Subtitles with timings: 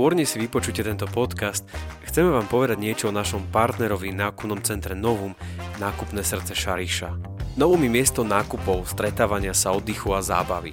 [0.00, 1.60] Skôr než si vypočujete tento podcast,
[2.08, 5.36] chceme vám povedať niečo o našom partnerovi nákupnom centre Novum
[5.76, 7.20] Nákupné srdce Šariša.
[7.60, 10.72] Novum je miesto nákupov, stretávania sa, oddychu a zábavy.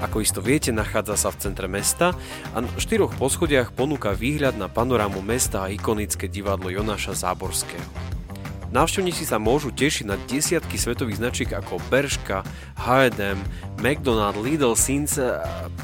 [0.00, 2.16] Ako isto viete, nachádza sa v centre mesta
[2.56, 7.84] a na štyroch poschodiach ponúka výhľad na panorámu mesta a ikonické divadlo Jonáša Záborského.
[8.72, 12.40] Návštevníci sa môžu tešiť na desiatky svetových značiek ako Berška,
[12.80, 13.36] H&M,
[13.84, 15.20] McDonald, Lidl, Sins.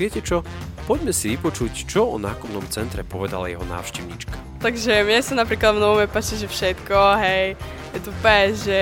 [0.00, 0.41] Viete čo?
[0.89, 4.33] Poďme si vypočuť, čo o nákupnom centre povedala jeho návštevníčka.
[4.64, 7.61] Takže mne sa napríklad v Novome páči, že všetko, hej,
[7.92, 8.80] je tu pes, že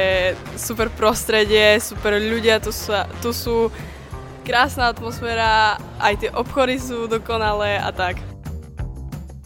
[0.54, 3.74] super prostredie, super ľudia, tu, sa, tu sú
[4.46, 8.22] krásna atmosféra, aj tie obchody sú dokonalé a tak.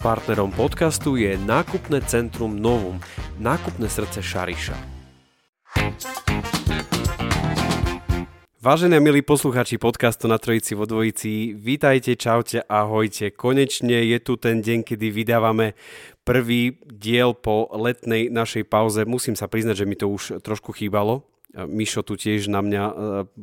[0.04, 3.00] Partnerom podcastu je nákupné centrum Novum,
[3.40, 4.76] nákupné srdce Šariša.
[8.60, 13.32] Vážení a milí posluchači podcastu na Trojici vo Dvojici, vítajte, čaute, ahojte.
[13.32, 15.72] Konečne je tu ten deň, kedy vydávame
[16.28, 19.08] prvý diel po letnej našej pauze.
[19.08, 21.29] Musím sa priznať, že mi to už trošku chýbalo.
[21.50, 22.92] Mišo tu tiež na mňa e,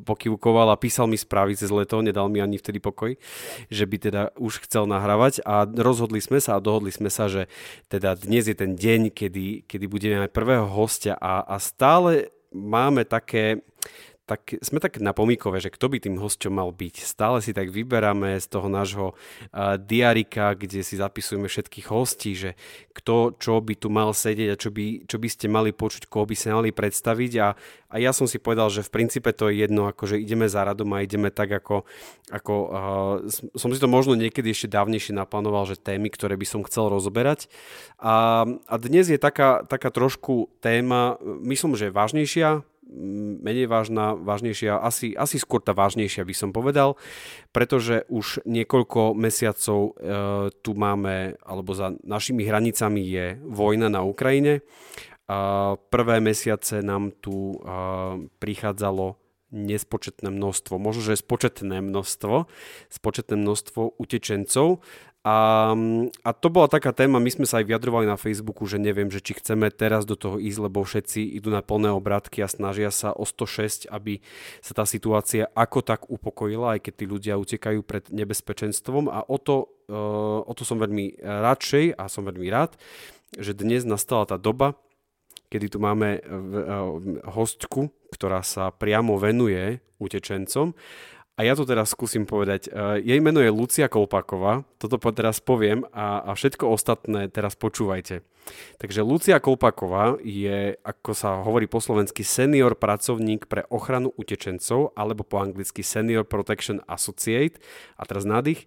[0.08, 3.20] pokývkoval a písal mi správy cez leto, nedal mi ani vtedy pokoj,
[3.68, 5.44] že by teda už chcel nahrávať.
[5.44, 7.52] A rozhodli sme sa a dohodli sme sa, že
[7.92, 11.20] teda dnes je ten deň, kedy, kedy budeme mať prvého hostia.
[11.20, 13.60] A, a stále máme také,
[14.28, 16.96] tak sme tak na pomíkove, že kto by tým hosťom mal byť.
[17.00, 22.60] Stále si tak vyberáme z toho nášho uh, diarika, kde si zapisujeme všetkých hostí, že
[22.92, 26.28] kto čo by tu mal sedieť a čo by, čo by ste mali počuť, koho
[26.28, 27.48] by ste mali predstaviť a,
[27.88, 30.92] a ja som si povedal, že v princípe to je jedno, akože ideme za radom
[30.92, 31.88] a ideme tak ako,
[32.28, 33.16] ako uh,
[33.56, 37.48] som si to možno niekedy ešte dávnejšie naplánoval, že témy, ktoré by som chcel rozoberať.
[37.96, 42.68] A, a dnes je taká, taká trošku téma, myslím, že vážnejšia,
[43.44, 46.96] menej vážna, vážnejšia, asi, asi skôr tá vážnejšia by som povedal,
[47.52, 49.92] pretože už niekoľko mesiacov e,
[50.64, 54.64] tu máme, alebo za našimi hranicami je vojna na Ukrajine.
[55.28, 57.58] A prvé mesiace nám tu e,
[58.40, 59.20] prichádzalo
[59.52, 62.52] nespočetné množstvo, možno, že spočetné množstvo,
[62.92, 64.84] spočetné množstvo utečencov
[65.26, 65.74] a,
[66.24, 69.20] a to bola taká téma, my sme sa aj vyjadrovali na Facebooku, že neviem, že
[69.20, 73.12] či chceme teraz do toho ísť, lebo všetci idú na plné obratky a snažia sa
[73.12, 74.24] o 106, aby
[74.64, 79.12] sa tá situácia ako tak upokojila, aj keď tí ľudia utekajú pred nebezpečenstvom.
[79.12, 82.80] A o to, uh, o to som veľmi radšej a som veľmi rád,
[83.36, 84.80] že dnes nastala tá doba,
[85.52, 87.04] kedy tu máme uh,
[87.36, 90.78] hostku, ktorá sa priamo venuje utečencom
[91.38, 92.74] a ja to teraz skúsim povedať.
[92.74, 98.26] Uh, jej meno je Lucia Kolpaková, toto teraz poviem a, a všetko ostatné teraz počúvajte.
[98.82, 105.28] Takže Lucia Kolpaková je, ako sa hovorí po slovensky, senior pracovník pre ochranu utečencov, alebo
[105.28, 107.60] po anglicky Senior Protection Associate,
[108.00, 108.64] a teraz nádych,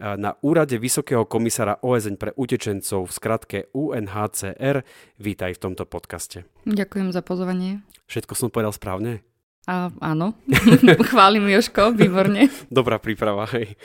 [0.00, 4.82] na úrade Vysokého komisára OSN pre utečencov, v skratke UNHCR.
[5.22, 6.48] Vítaj v tomto podcaste.
[6.66, 7.86] Ďakujem za pozvanie.
[8.10, 9.22] Všetko som povedal správne?
[9.68, 10.32] A, áno,
[11.12, 12.48] chválim Joško, výborne.
[12.72, 13.76] Dobrá príprava, hej.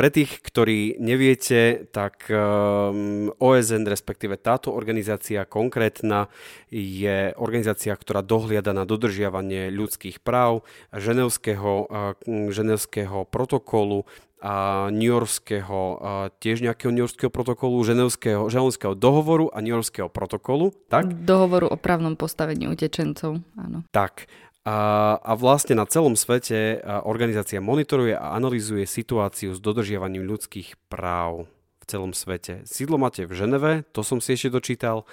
[0.00, 6.32] Pre tých, ktorí neviete, tak um, OSN, respektíve táto organizácia konkrétna,
[6.72, 10.64] je organizácia, ktorá dohliada na dodržiavanie ľudských práv,
[10.94, 12.16] ženevského, uh,
[12.48, 14.08] ženevského protokolu
[14.40, 15.98] a New Yorkského, uh,
[16.40, 21.12] tiež nejakého New Yorkského protokolu, ženevského, ženevského dohovoru a New Yorkského protokolu, tak?
[21.12, 23.84] Dohovoru o právnom postavení utečencov, áno.
[23.92, 24.24] Tak.
[24.68, 31.48] A, a vlastne na celom svete organizácia monitoruje a analizuje situáciu s dodržiavaním ľudských práv
[31.80, 32.68] v celom svete.
[32.68, 35.08] Sídlo máte v Ženeve, to som si ešte dočítal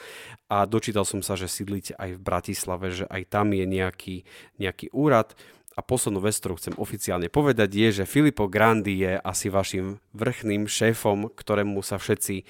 [0.52, 4.16] a dočítal som sa, že sídlite aj v Bratislave, že aj tam je nejaký,
[4.60, 5.32] nejaký úrad.
[5.78, 10.66] A poslednú vec, ktorú chcem oficiálne povedať, je, že Filippo Grandi je asi vašim vrchným
[10.66, 12.50] šéfom, ktorému sa všetci,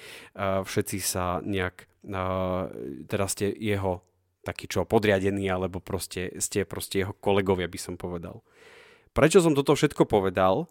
[0.64, 1.84] všetci sa nejak,
[3.04, 4.00] teraz ste jeho
[4.46, 8.40] taký čo podriadený, alebo proste ste proste jeho kolegovia, by som povedal.
[9.12, 10.70] Prečo som toto všetko povedal,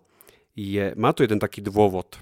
[0.57, 2.17] je, má tu jeden taký dôvod.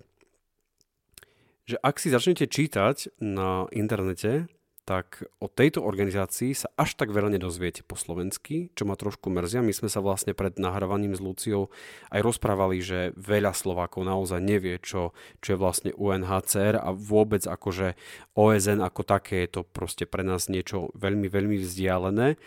[1.65, 4.45] že ak si začnete čítať na internete,
[4.85, 9.65] tak o tejto organizácii sa až tak veľa nedozviete po slovensky, čo ma trošku mrzia.
[9.65, 11.73] My sme sa vlastne pred nahrávaním s Luciou
[12.13, 17.97] aj rozprávali, že veľa Slovákov naozaj nevie, čo, čo je vlastne UNHCR a vôbec akože
[18.37, 22.37] OSN ako také je to proste pre nás niečo veľmi, veľmi vzdialené.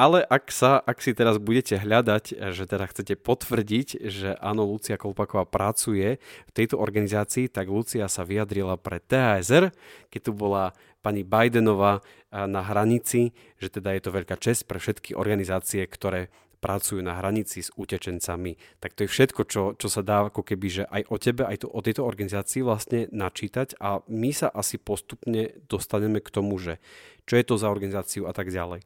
[0.00, 4.96] Ale ak, sa, ak si teraz budete hľadať, že teda chcete potvrdiť, že áno, Lucia
[4.96, 6.16] Kolpaková pracuje
[6.48, 9.68] v tejto organizácii, tak Lucia sa vyjadrila pre THSR,
[10.08, 10.72] keď tu bola
[11.04, 12.00] pani Bidenová
[12.32, 16.32] na hranici, že teda je to veľká čest pre všetky organizácie, ktoré
[16.64, 18.56] pracujú na hranici s utečencami.
[18.80, 21.60] Tak to je všetko, čo, čo sa dá ako keby, že aj o tebe, aj
[21.60, 26.80] to, o tejto organizácii vlastne načítať a my sa asi postupne dostaneme k tomu, že
[27.28, 28.80] čo je to za organizáciu a tak ďalej.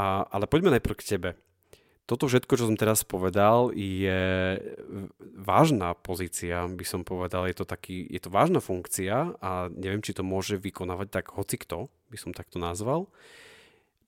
[0.00, 1.30] A, ale poďme najprv k tebe.
[2.08, 4.56] Toto všetko, čo som teraz povedal, je
[5.36, 7.46] vážna pozícia, by som povedal.
[7.46, 11.60] Je to, taký, je to vážna funkcia a neviem, či to môže vykonávať tak hoci
[11.60, 13.12] kto, by som takto nazval.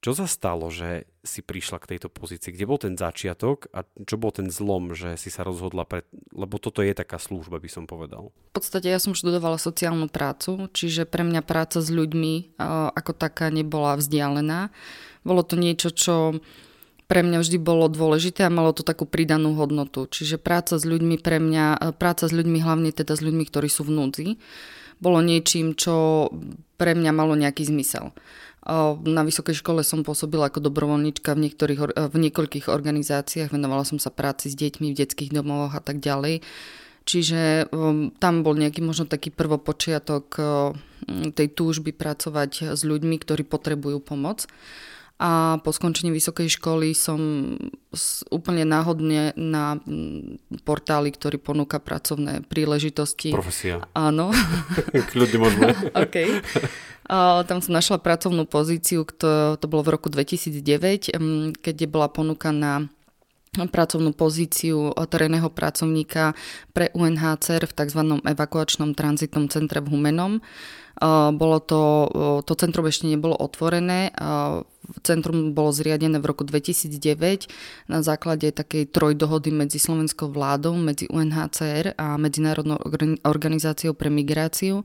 [0.03, 2.51] Čo sa stalo, že si prišla k tejto pozícii?
[2.51, 6.03] Kde bol ten začiatok a čo bol ten zlom, že si sa rozhodla pre...
[6.35, 8.35] Lebo toto je taká služba, by som povedal.
[8.51, 12.59] V podstate ja som študovala sociálnu prácu, čiže pre mňa práca s ľuďmi
[12.99, 14.75] ako taká nebola vzdialená.
[15.23, 16.43] Bolo to niečo, čo
[17.07, 20.09] pre mňa vždy bolo dôležité a malo to takú pridanú hodnotu.
[20.09, 23.85] Čiže práca s ľuďmi pre mňa, práca s ľuďmi hlavne teda s ľuďmi, ktorí sú
[23.85, 24.29] v núdzi,
[25.03, 26.31] bolo niečím, čo
[26.81, 28.17] pre mňa malo nejaký zmysel.
[29.03, 34.15] Na vysokej škole som pôsobila ako dobrovoľnička v, niektorých, v niekoľkých organizáciách, venovala som sa
[34.15, 36.47] práci s deťmi v detských domovoch a tak ďalej.
[37.03, 40.39] Čiže um, tam bol nejaký možno taký prvopočiatok
[41.35, 44.47] tej túžby pracovať s ľuďmi, ktorí potrebujú pomoc.
[45.23, 47.55] A po skončení vysokej školy som
[48.27, 49.79] úplne náhodne na
[50.67, 53.31] portáli, ktorý ponúka pracovné príležitosti.
[53.31, 53.87] Profesia.
[53.95, 54.35] Áno.
[55.15, 55.67] Kľudne môžeme.
[56.11, 56.43] OK.
[57.07, 61.15] A tam som našla pracovnú pozíciu, to, to bolo v roku 2009,
[61.63, 62.91] keď bola ponuka na
[63.53, 66.33] pracovnú pozíciu terénneho pracovníka
[66.73, 68.01] pre UNHCR v tzv.
[68.25, 70.41] evakuačnom tranzitnom centre v Humenom.
[71.33, 71.83] Bolo to,
[72.45, 74.13] to centrum ešte nebolo otvorené.
[75.07, 77.49] Centrum bolo zriadené v roku 2009
[77.89, 82.77] na základe takej trojdohody medzi slovenskou vládou, medzi UNHCR a Medzinárodnou
[83.25, 84.85] organizáciou pre migráciu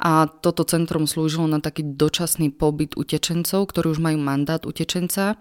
[0.00, 5.38] a toto centrum slúžilo na taký dočasný pobyt utečencov, ktorí už majú mandát utečenca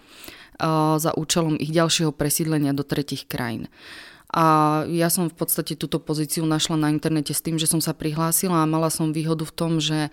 [0.98, 3.66] za účelom ich ďalšieho presídlenia do tretich krajín.
[4.34, 7.94] A ja som v podstate túto pozíciu našla na internete s tým, že som sa
[7.94, 10.10] prihlásila a mala som výhodu v tom, že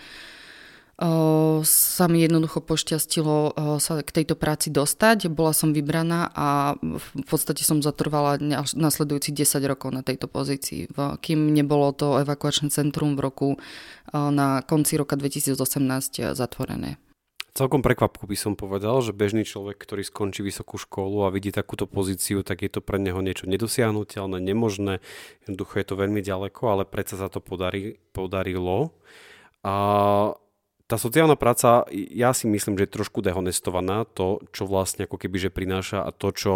[1.64, 5.32] sa mi jednoducho pošťastilo sa k tejto práci dostať.
[5.32, 8.36] Bola som vybraná a v podstate som zatrvala
[8.76, 10.92] nasledujúci 10 rokov na tejto pozícii.
[11.24, 13.48] Kým nebolo to evakuačné centrum v roku
[14.12, 15.56] na konci roka 2018
[16.36, 17.00] zatvorené.
[17.50, 21.90] Celkom prekvapku by som povedal, že bežný človek, ktorý skončí vysokú školu a vidí takúto
[21.90, 25.02] pozíciu, tak je to pre neho niečo nedosiahnutelné, nemožné.
[25.44, 28.94] Jednoducho je to veľmi ďaleko, ale predsa sa to podarilo.
[29.66, 29.74] A
[30.90, 35.38] tá sociálna práca, ja si myslím, že je trošku dehonestovaná, to, čo vlastne ako keby
[35.38, 36.54] že prináša a to čo,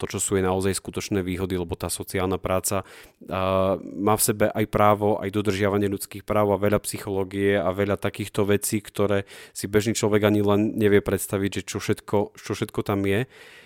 [0.00, 4.46] to, čo sú jej naozaj skutočné výhody, lebo tá sociálna práca uh, má v sebe
[4.48, 9.68] aj právo, aj dodržiavanie ľudských práv a veľa psychológie a veľa takýchto vecí, ktoré si
[9.68, 13.28] bežný človek ani len nevie predstaviť, že čo všetko, čo všetko tam je.
[13.28, 13.62] Uh,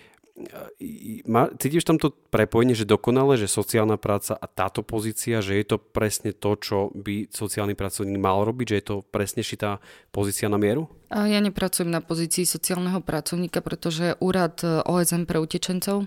[1.27, 5.65] má, cítiš tam to prepojenie, že dokonale, že sociálna práca a táto pozícia, že je
[5.67, 9.83] to presne to, čo by sociálny pracovník mal robiť, že je to presne šitá
[10.15, 10.87] pozícia na mieru?
[11.11, 16.05] Ja nepracujem na pozícii sociálneho pracovníka, pretože úrad e, OSM pre utečencov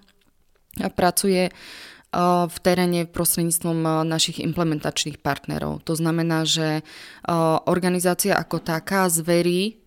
[0.95, 1.53] pracuje e,
[2.47, 5.85] v teréne prostredníctvom e, našich implementačných partnerov.
[5.85, 6.87] To znamená, že
[7.67, 9.82] organizácia ako taká zverí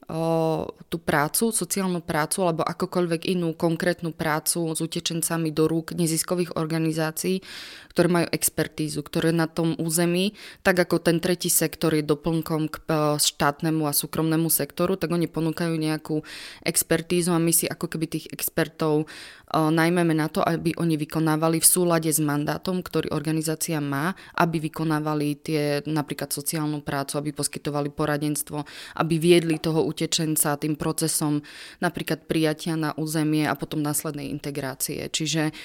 [0.86, 7.42] tú prácu, sociálnu prácu alebo akokoľvek inú konkrétnu prácu s utečencami do rúk neziskových organizácií,
[7.90, 12.76] ktoré majú expertízu, ktoré na tom území, tak ako ten tretí sektor je doplnkom k
[13.18, 16.22] štátnemu a súkromnému sektoru, tak oni ponúkajú nejakú
[16.62, 19.10] expertízu a my si ako keby tých expertov
[19.56, 25.40] najmä na to, aby oni vykonávali v súlade s mandátom, ktorý organizácia má, aby vykonávali
[25.40, 28.68] tie napríklad sociálnu prácu, aby poskytovali poradenstvo,
[29.00, 31.40] aby viedli toho utečenca, tým procesom
[31.80, 35.08] napríklad prijatia na územie a potom následnej integrácie.
[35.08, 35.56] Čiže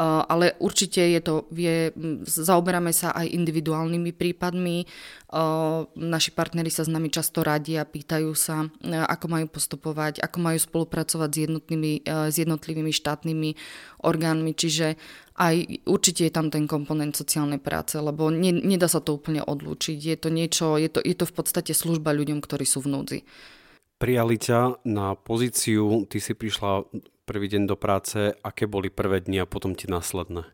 [0.00, 1.92] ale určite je to, je,
[2.24, 4.88] zaoberáme sa aj individuálnymi prípadmi.
[5.92, 11.28] Naši partneri sa s nami často radia, pýtajú sa, ako majú postupovať, ako majú spolupracovať
[11.28, 13.50] s, jednotnými, s jednotlivými štátnymi
[14.00, 14.96] orgánmi, čiže
[15.36, 20.00] aj určite je tam ten komponent sociálnej práce, lebo ne, nedá sa to úplne odlúčiť.
[20.00, 23.20] Je to niečo, je to, je to v podstate služba ľuďom, ktorí sú v núdzi.
[24.00, 26.88] Prijali ťa na pozíciu, ty si prišla
[27.28, 30.48] prvý deň do práce, aké boli prvé dni a potom ti následné?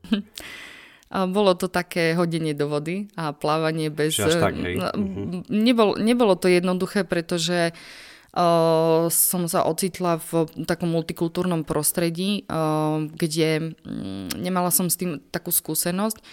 [1.31, 4.19] Bolo to také hodenie do vody a plávanie bez...
[4.19, 4.83] Až tak, hej.
[4.83, 5.47] Mhm.
[5.47, 13.79] Nebol, nebolo to jednoduché, pretože uh, som sa ocitla v takom multikultúrnom prostredí, uh, kde
[13.87, 16.19] um, nemala som s tým takú skúsenosť.
[16.19, 16.25] A,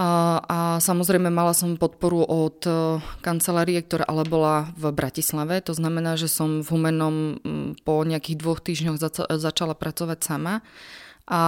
[0.00, 5.60] a samozrejme mala som podporu od e, kancelárie, ktorá ale bola v Bratislave.
[5.68, 7.16] To znamená, že som v Humenom
[7.84, 10.64] po nejakých dvoch týždňoch zač- začala pracovať sama.
[11.28, 11.42] A,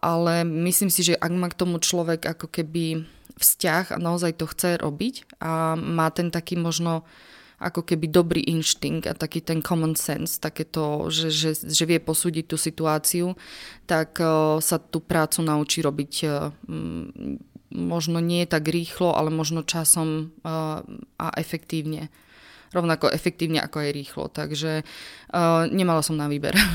[0.00, 3.04] ale myslím si, že ak má k tomu človek ako keby
[3.36, 7.04] vzťah a naozaj to chce robiť a má ten taký možno
[7.58, 12.46] ako keby dobrý inštinkt a taký ten common sense, takéto, že, že, že vie posúdiť
[12.46, 13.34] tú situáciu,
[13.82, 16.54] tak uh, sa tú prácu naučí robiť uh,
[17.70, 20.80] možno nie tak rýchlo, ale možno časom uh,
[21.20, 22.08] a efektívne.
[22.72, 24.24] Rovnako efektívne ako aj rýchlo.
[24.28, 26.56] Takže uh, nemala som na výber.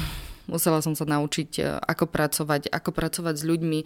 [0.43, 3.79] Musela som sa naučiť, uh, ako pracovať, ako pracovať s ľuďmi,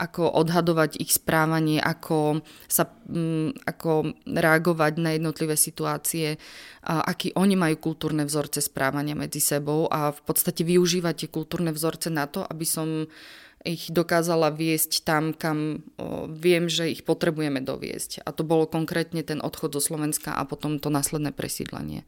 [0.00, 7.56] ako odhadovať ich správanie, ako, sa, um, ako reagovať na jednotlivé situácie, uh, aký oni
[7.56, 12.44] majú kultúrne vzorce správania medzi sebou a v podstate využívať tie kultúrne vzorce na to,
[12.44, 18.22] aby som uh, ich dokázala viesť tam, kam o, viem, že ich potrebujeme doviesť.
[18.22, 22.06] A to bolo konkrétne ten odchod do Slovenska a potom to následné presídlenie.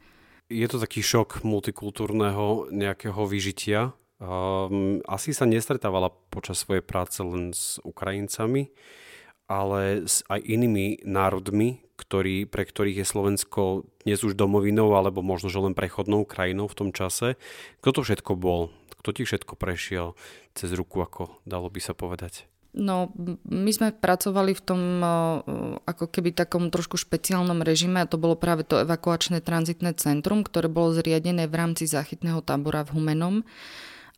[0.48, 3.92] Je to taký šok multikultúrneho nejakého vyžitia.
[4.18, 8.72] Um, asi sa nestretávala počas svojej práce len s Ukrajincami,
[9.50, 13.62] ale s aj inými národmi, ktorý, pre ktorých je Slovensko
[14.06, 17.34] dnes už domovinou alebo možno, že len prechodnou krajinou v tom čase.
[17.82, 18.70] Kto to všetko bol?
[18.98, 20.18] Kto ti všetko prešiel
[20.52, 22.50] cez ruku, ako dalo by sa povedať?
[22.76, 23.10] No,
[23.48, 24.82] my sme pracovali v tom
[25.88, 30.68] ako keby takom trošku špeciálnom režime a to bolo práve to evakuačné tranzitné centrum, ktoré
[30.68, 33.36] bolo zriadené v rámci záchytného tábora v Humenom.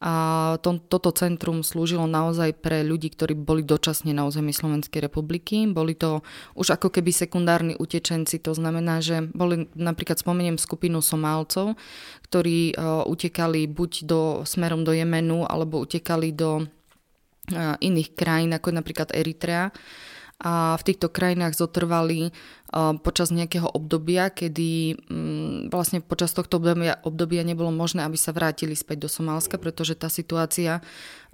[0.01, 5.69] A to, toto centrum slúžilo naozaj pre ľudí, ktorí boli dočasne na území Slovenskej republiky.
[5.69, 6.25] Boli to
[6.57, 11.77] už ako keby sekundárni utečenci, to znamená, že boli napríklad spomeniem skupinu Somálcov,
[12.25, 18.73] ktorí uh, utekali buď do, smerom do Jemenu, alebo utekali do uh, iných krajín, ako
[18.73, 19.69] napríklad Eritrea
[20.41, 26.97] a v týchto krajinách zotrvali uh, počas nejakého obdobia, kedy um, vlastne počas tohto obdobia,
[27.05, 30.81] obdobia nebolo možné, aby sa vrátili späť do Somálska, pretože tá situácia,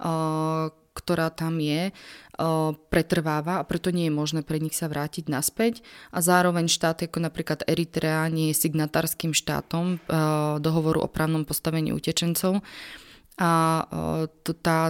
[0.03, 5.31] uh, ktorá tam je, uh, pretrváva a preto nie je možné pre nich sa vrátiť
[5.31, 5.87] naspäť.
[6.11, 10.03] A zároveň štáty ako napríklad Eritrea nie je signatárským štátom
[10.59, 12.59] dohovoru o právnom postavení utečencov
[13.37, 13.85] a
[14.61, 14.89] tá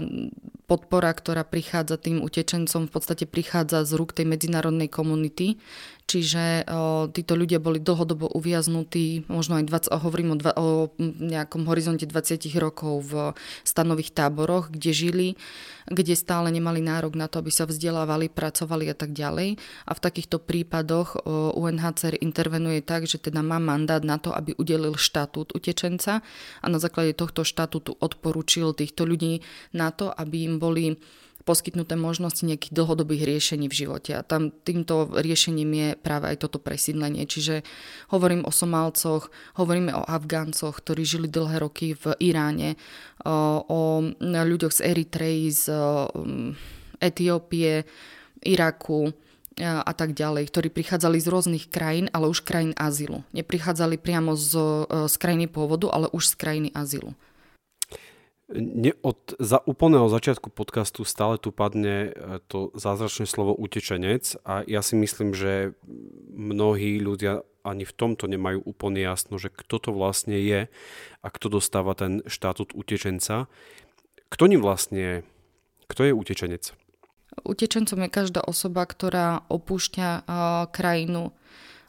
[0.67, 5.59] podpora, ktorá prichádza tým utečencom, v podstate prichádza z rúk tej medzinárodnej komunity,
[6.07, 11.67] Čiže o, títo ľudia boli dlhodobo uviaznutí, možno aj 20, hovorím o, dva, o nejakom
[11.67, 13.35] horizonte 20 rokov v
[13.67, 15.27] stanových táboroch, kde žili,
[15.91, 19.59] kde stále nemali nárok na to, aby sa vzdelávali, pracovali a tak ďalej.
[19.83, 24.55] A v takýchto prípadoch o, UNHCR intervenuje tak, že teda má mandát na to, aby
[24.55, 26.23] udelil štatút utečenca
[26.63, 29.43] a na základe tohto štatútu odporúčil týchto ľudí
[29.75, 31.03] na to, aby im boli
[31.47, 34.19] poskytnuté možnosti nejakých dlhodobých riešení v živote.
[34.19, 37.23] A tam týmto riešením je práve aj toto presídlenie.
[37.23, 37.63] Čiže
[38.11, 42.75] hovorím o Somálcoch, hovoríme o Afgáncoch, ktorí žili dlhé roky v Iráne,
[43.23, 45.63] o ľuďoch z Eritreji, z
[46.99, 47.87] Etiópie,
[48.43, 49.15] Iraku,
[49.57, 53.25] a tak ďalej, ktorí prichádzali z rôznych krajín, ale už krajín azylu.
[53.33, 54.53] Neprichádzali priamo z,
[54.85, 57.17] z krajiny pôvodu, ale už z krajiny azylu.
[58.55, 64.63] Ne, od za úplného začiatku podcastu stále tu padne e, to zázračné slovo utečenec a
[64.63, 65.75] ja si myslím, že
[66.31, 70.71] mnohí ľudia ani v tomto nemajú úplne jasno, že kto to vlastne je
[71.19, 73.51] a kto dostáva ten štatút utečenca.
[74.31, 75.27] Kto ním vlastne?
[75.91, 76.71] Kto je utečenec?
[77.43, 80.23] Utečencom je každá osoba, ktorá opúšťa uh,
[80.71, 81.35] krajinu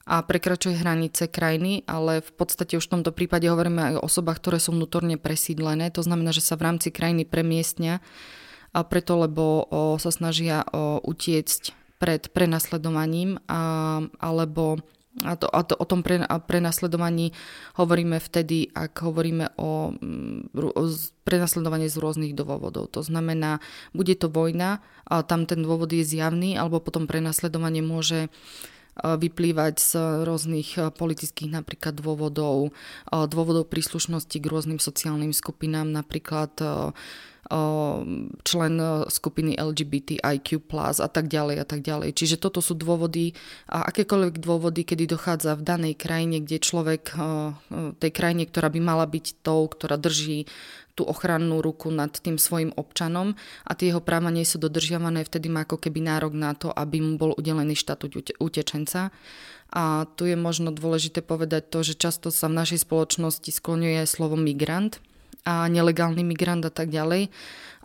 [0.09, 4.41] a prekračuje hranice krajiny, ale v podstate už v tomto prípade hovoríme aj o osobách,
[4.41, 5.93] ktoré sú vnútorne presídlené.
[5.93, 8.01] To znamená, že sa v rámci krajiny premiestnia
[8.73, 14.81] a preto, lebo o, sa snažia o, utiecť pred prenasledovaním a, alebo
[15.27, 17.35] A, to, a to, o tom pre, prenasledovaní
[17.75, 20.83] hovoríme vtedy, ak hovoríme o, mm, o
[21.27, 22.87] prenasledovaní z rôznych dôvodov.
[22.95, 23.59] To znamená,
[23.91, 24.79] bude to vojna,
[25.11, 28.31] a tam ten dôvod je zjavný, alebo potom prenasledovanie môže
[29.03, 29.91] vyplývať z
[30.27, 32.75] rôznych politických napríklad dôvodov,
[33.09, 36.51] dôvodov príslušnosti k rôznym sociálnym skupinám, napríklad
[38.45, 38.75] člen
[39.09, 40.61] skupiny LGBTIQ+,
[41.01, 42.13] a tak ďalej a tak ďalej.
[42.13, 43.33] Čiže toto sú dôvody
[43.73, 47.17] a akékoľvek dôvody, kedy dochádza v danej krajine, kde človek
[47.99, 50.45] tej krajine, ktorá by mala byť tou, ktorá drží
[50.99, 55.47] tú ochrannú ruku nad tým svojim občanom a tie jeho práva nie sú dodržiavané, vtedy
[55.47, 59.15] má ako keby nárok na to, aby mu bol udelený štatút utečenca.
[59.69, 64.35] A tu je možno dôležité povedať to, že často sa v našej spoločnosti skloňuje slovo
[64.35, 64.99] migrant
[65.49, 67.33] a nelegálny migrant a tak ďalej.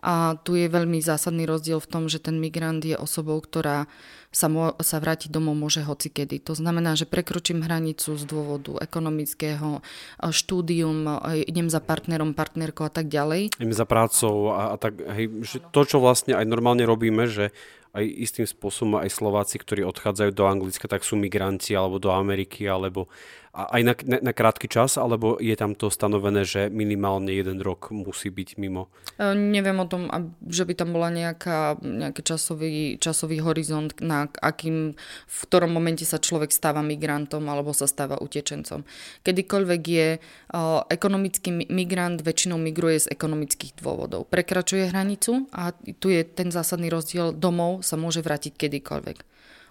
[0.04, 3.88] A tu je veľmi zásadný rozdiel v tom, že ten migrant je osobou, ktorá
[4.28, 6.44] sa, mo- sa vrátiť domov môže hoci kedy.
[6.44, 9.80] To znamená, že prekročím hranicu z dôvodu ekonomického,
[10.20, 11.08] štúdium,
[11.48, 13.56] idem za partnerom, partnerkou a tak ďalej.
[13.56, 17.48] Idem za prácou a, a tak, hej, že to, čo vlastne aj normálne robíme, že
[17.94, 22.66] aj istým spôsobom aj Slováci, ktorí odchádzajú do Anglicka, tak sú migranti alebo do Ameriky
[22.66, 23.06] alebo
[23.54, 27.94] aj na, na, na krátky čas, alebo je tam to stanovené, že minimálne jeden rok
[27.94, 28.90] musí byť mimo?
[29.14, 30.10] E, neviem o tom,
[30.42, 34.98] že by tam bola nejaká, nejaký časový, časový horizont, na akým,
[35.30, 38.82] v ktorom momente sa človek stáva migrantom alebo sa stáva utečencom.
[39.22, 44.26] Kedykoľvek je uh, ekonomický migrant, väčšinou migruje z ekonomických dôvodov.
[44.34, 45.70] Prekračuje hranicu a
[46.02, 49.18] tu je ten zásadný rozdiel, domov sa môže vrátiť kedykoľvek.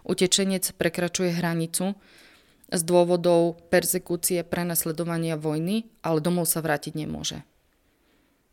[0.03, 1.95] Utečenec prekračuje hranicu,
[2.74, 7.46] z dôvodov persekúcie, prenasledovania vojny, ale domov sa vrátiť nemôže.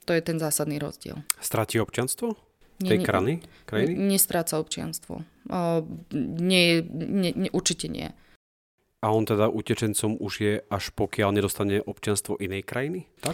[0.05, 1.25] To je ten zásadný rozdiel.
[1.41, 2.37] Stratí občanstvo?
[2.81, 3.93] Tej krany, krajiny?
[3.93, 5.21] Nestráca občianstvo.
[6.13, 8.13] nie, nie, nie, určite nie.
[9.01, 13.09] A on teda utečencom už je, až pokiaľ nedostane občianstvo inej krajiny?
[13.25, 13.33] Tak?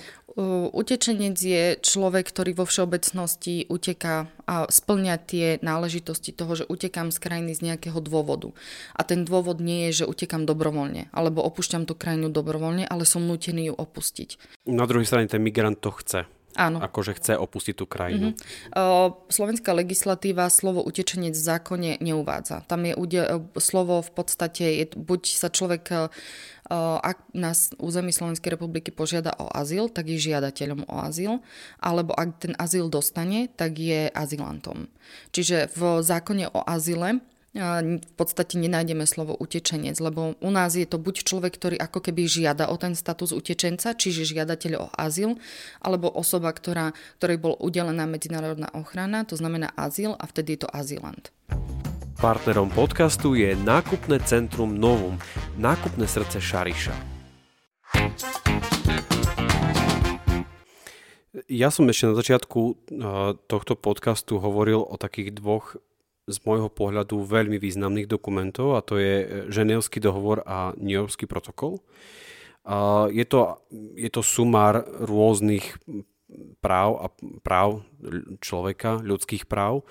[0.70, 7.18] Utečenec je človek, ktorý vo všeobecnosti uteká a splňa tie náležitosti toho, že utekám z
[7.18, 8.54] krajiny z nejakého dôvodu.
[8.94, 13.26] A ten dôvod nie je, že utekám dobrovoľne, alebo opúšťam tú krajinu dobrovoľne, ale som
[13.26, 14.62] nutený ju opustiť.
[14.70, 16.30] Na druhej strane ten migrant to chce.
[16.56, 16.80] Áno.
[16.80, 18.32] Akože chce opustiť tú krajinu.
[18.32, 18.72] Mm-hmm.
[18.72, 22.64] Uh, slovenská legislatíva slovo utečenec v zákone neuvádza.
[22.64, 23.28] Tam je ude-
[23.60, 26.08] slovo v podstate, je, buď sa človek, uh,
[27.04, 31.44] ak na území Slovenskej republiky požiada o azyl, tak je žiadateľom o azyl,
[31.78, 34.88] alebo ak ten azyl dostane, tak je azylantom.
[35.36, 37.20] Čiže v zákone o azyle
[37.56, 42.28] v podstate nenájdeme slovo utečenec, lebo u nás je to buď človek, ktorý ako keby
[42.28, 45.40] žiada o ten status utečenca, čiže žiadateľ o azyl,
[45.80, 50.68] alebo osoba, ktorá, ktorej bol udelená medzinárodná ochrana, to znamená azyl a vtedy je to
[50.68, 51.32] azylant.
[52.16, 55.20] Partnerom podcastu je nákupné centrum Novum,
[55.56, 56.96] nákupné srdce Šariša.
[61.52, 62.76] Ja som ešte na začiatku eh,
[63.48, 65.76] tohto podcastu hovoril o takých dvoch
[66.26, 71.30] z môjho pohľadu veľmi významných dokumentov a to je e, Ženevský dohovor a New Yorkský
[71.30, 71.80] protokol.
[73.14, 73.62] Je to,
[73.94, 75.78] je to sumár rôznych
[76.58, 77.06] práv a
[77.46, 77.86] práv
[78.42, 79.86] človeka, ľudských práv.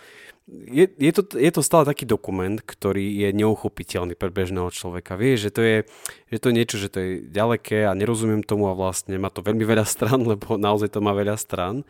[0.51, 5.17] Je, je, to, je to stále taký dokument, ktorý je neuchopiteľný pre bežného človeka.
[5.17, 5.77] Vie, že to je,
[6.29, 9.65] že to niečo, že to je ďaleké a nerozumiem tomu a vlastne má to veľmi
[9.65, 11.81] veľa stran, lebo naozaj to má veľa stran.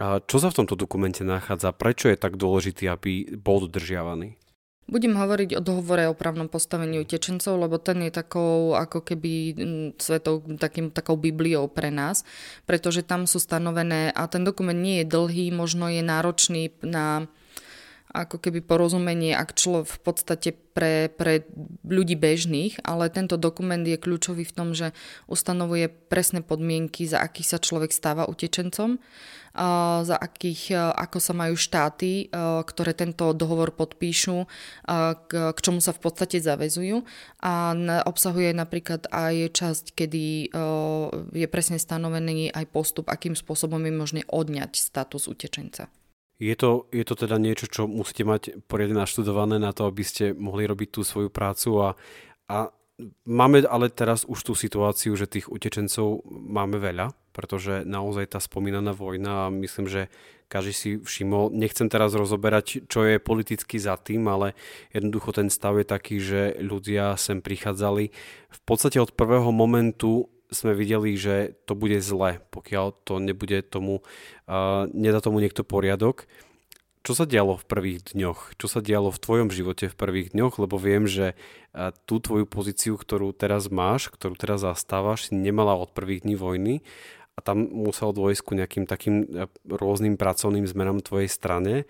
[0.00, 1.74] A čo sa v tomto dokumente nachádza?
[1.76, 4.40] Prečo je tak dôležitý, aby bol dodržiavaný?
[4.90, 9.32] Budem hovoriť o dohovore o právnom postavení utečencov, lebo ten je takou ako keby
[9.96, 12.26] svetou, takým, takou bibliou pre nás,
[12.66, 17.30] pretože tam sú stanovené, a ten dokument nie je dlhý, možno je náročný na
[18.12, 21.48] ako keby porozumenie, ak člo v podstate pre, pre
[21.84, 24.92] ľudí bežných, ale tento dokument je kľúčový v tom, že
[25.28, 29.00] ustanovuje presné podmienky, za akých sa človek stáva utečencom
[30.02, 32.32] za akých, ako sa majú štáty,
[32.64, 34.48] ktoré tento dohovor podpíšu,
[35.28, 37.04] k čomu sa v podstate zavezujú
[37.44, 37.76] a
[38.08, 40.56] obsahuje napríklad aj časť, kedy
[41.36, 45.92] je presne stanovený aj postup, akým spôsobom je možné odňať status utečenca.
[46.40, 50.32] Je to, je to teda niečo, čo musíte mať poriadne naštudované na to, aby ste
[50.34, 51.88] mohli robiť tú svoju prácu a,
[52.50, 52.56] a
[53.28, 58.92] máme ale teraz už tú situáciu, že tých utečencov máme veľa pretože naozaj tá spomínaná
[58.92, 60.12] vojna a myslím, že
[60.52, 64.52] každý si všimol, nechcem teraz rozoberať, čo je politicky za tým, ale
[64.92, 68.12] jednoducho ten stav je taký, že ľudia sem prichádzali.
[68.52, 74.04] V podstate od prvého momentu sme videli, že to bude zle, pokiaľ to nebude tomu,
[74.46, 76.28] uh, nedá tomu niekto poriadok.
[77.02, 78.54] čo sa dialo v prvých dňoch?
[78.62, 80.62] Čo sa dialo v tvojom živote v prvých dňoch?
[80.62, 81.34] Lebo viem, že
[82.06, 86.74] tú tvoju pozíciu, ktorú teraz máš, ktorú teraz zastávaš, nemala od prvých dní vojny
[87.34, 91.88] a tam musel dôjsť ku nejakým takým rôznym pracovným zmenám tvojej strane.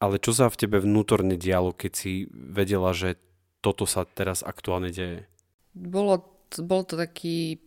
[0.00, 3.20] Ale čo sa v tebe vnútorne dialo, keď si vedela, že
[3.60, 5.28] toto sa teraz aktuálne deje?
[5.76, 6.24] Bolo,
[6.64, 7.60] bol to taký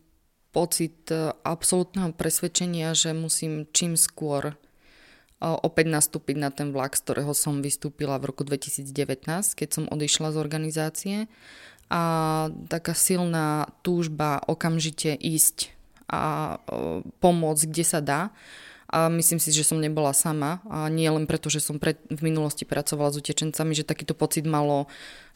[0.54, 4.54] pocit e, absolútneho presvedčenia, že musím čím skôr
[5.44, 8.88] opäť nastúpiť na ten vlak, z ktorého som vystúpila v roku 2019,
[9.52, 11.16] keď som odišla z organizácie.
[11.92, 12.02] A
[12.72, 15.76] taká silná túžba okamžite ísť
[16.08, 16.56] a
[17.20, 18.32] pomôcť, kde sa dá.
[18.94, 20.62] A myslím si, že som nebola sama.
[20.70, 24.46] A nie len preto, že som pred, v minulosti pracovala s utečencami, že takýto pocit
[24.46, 24.86] malo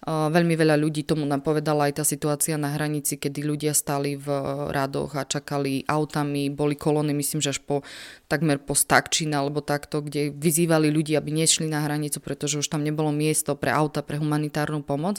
[0.07, 1.03] veľmi veľa ľudí.
[1.03, 4.31] Tomu napovedala aj tá situácia na hranici, kedy ľudia stali v
[4.71, 7.83] rádoch a čakali autami, boli kolóny, myslím, že až po
[8.31, 12.87] takmer po Stakčín alebo takto, kde vyzývali ľudí, aby nešli na hranicu, pretože už tam
[12.87, 15.19] nebolo miesto pre auta, pre humanitárnu pomoc.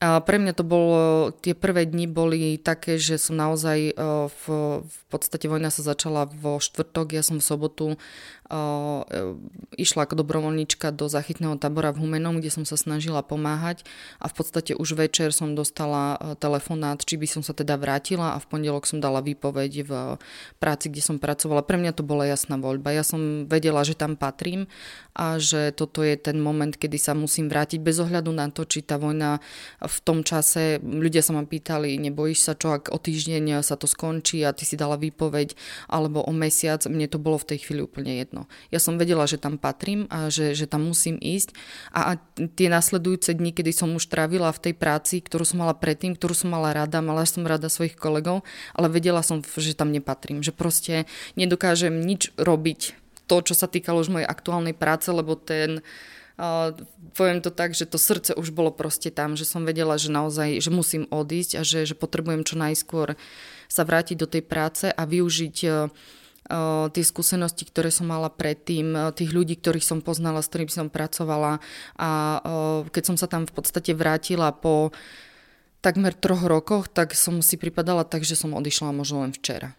[0.00, 3.92] A pre mňa to bolo, tie prvé dni boli také, že som naozaj
[4.32, 4.44] v,
[4.80, 7.86] v podstate vojna sa začala vo štvrtok, ja som v sobotu
[9.78, 13.86] išla ako dobrovoľníčka do zachytného tábora v Humenom, kde som sa snažila pomáhať
[14.18, 18.42] a v podstate už večer som dostala telefonát, či by som sa teda vrátila a
[18.42, 19.92] v pondelok som dala výpoveď v
[20.58, 21.62] práci, kde som pracovala.
[21.62, 22.90] Pre mňa to bola jasná voľba.
[22.90, 24.66] Ja som vedela, že tam patrím
[25.14, 28.82] a že toto je ten moment, kedy sa musím vrátiť bez ohľadu na to, či
[28.82, 29.38] tá vojna
[29.78, 33.86] v tom čase, ľudia sa ma pýtali, nebojíš sa čo, ak o týždeň sa to
[33.86, 35.54] skončí a ty si dala výpoveď
[35.86, 38.48] alebo o mesiac, mne to bolo v tej chvíli úplne jedno jedno.
[38.72, 41.52] Ja som vedela, že tam patrím a že, že tam musím ísť
[41.92, 42.20] a, a
[42.56, 46.32] tie nasledujúce dni, kedy som už trávila v tej práci, ktorú som mala predtým, ktorú
[46.32, 50.54] som mala rada, mala som rada svojich kolegov, ale vedela som, že tam nepatrím, že
[50.54, 51.04] proste
[51.36, 52.96] nedokážem nič robiť
[53.28, 55.84] to, čo sa týkalo už mojej aktuálnej práce, lebo ten
[56.40, 56.72] Uh,
[57.20, 60.64] poviem to tak, že to srdce už bolo proste tam, že som vedela, že naozaj,
[60.64, 63.12] že musím odísť a že, že potrebujem čo najskôr
[63.68, 65.92] sa vrátiť do tej práce a využiť uh,
[66.90, 71.62] tie skúsenosti, ktoré som mala predtým, tých ľudí, ktorých som poznala, s ktorými som pracovala
[71.94, 72.10] a
[72.90, 74.90] keď som sa tam v podstate vrátila po
[75.80, 79.78] takmer troch rokoch, tak som si pripadala tak, že som odišla možno len včera.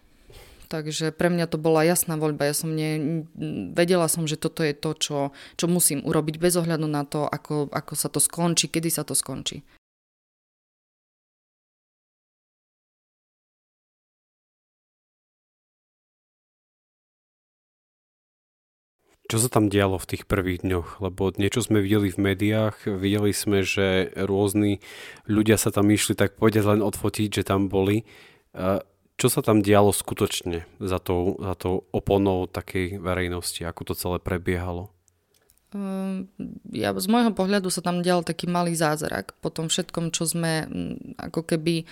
[0.72, 2.48] Takže pre mňa to bola jasná voľba.
[2.48, 3.28] Ja som ne,
[3.76, 5.18] vedela som, že toto je to, čo,
[5.60, 9.12] čo musím urobiť bez ohľadu na to, ako, ako sa to skončí, kedy sa to
[9.12, 9.60] skončí.
[19.32, 21.00] Čo sa tam dialo v tých prvých dňoch?
[21.00, 24.84] Lebo niečo sme videli v médiách, videli sme, že rôzni
[25.24, 28.04] ľudia sa tam išli tak povedať len odfotiť, že tam boli.
[29.16, 33.64] Čo sa tam dialo skutočne za tou, za tou oponou takej verejnosti?
[33.64, 34.92] Ako to celé prebiehalo?
[35.72, 36.28] Ehm,
[36.68, 40.68] ja, z môjho pohľadu sa tam dial taký malý zázrak po tom všetkom, čo sme
[41.16, 41.88] ako keby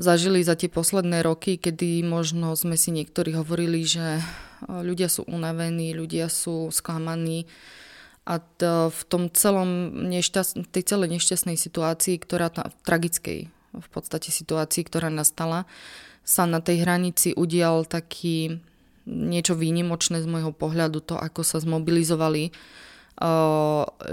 [0.00, 4.24] zažili za tie posledné roky, kedy možno sme si niektorí hovorili, že
[4.66, 7.46] ľudia sú unavení, ľudia sú sklamaní.
[8.28, 14.32] A to, v tom celom nešťast, tej celej nešťastnej situácii, ktorá v tragickej v podstate
[14.32, 15.68] situácii, ktorá nastala,
[16.24, 18.60] sa na tej hranici udial taký
[19.08, 22.52] niečo výnimočné z môjho pohľadu, to ako sa zmobilizovali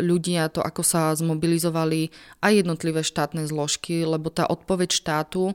[0.02, 2.10] ľudia, to ako sa zmobilizovali
[2.42, 5.54] aj jednotlivé štátne zložky, lebo tá odpoveď štátu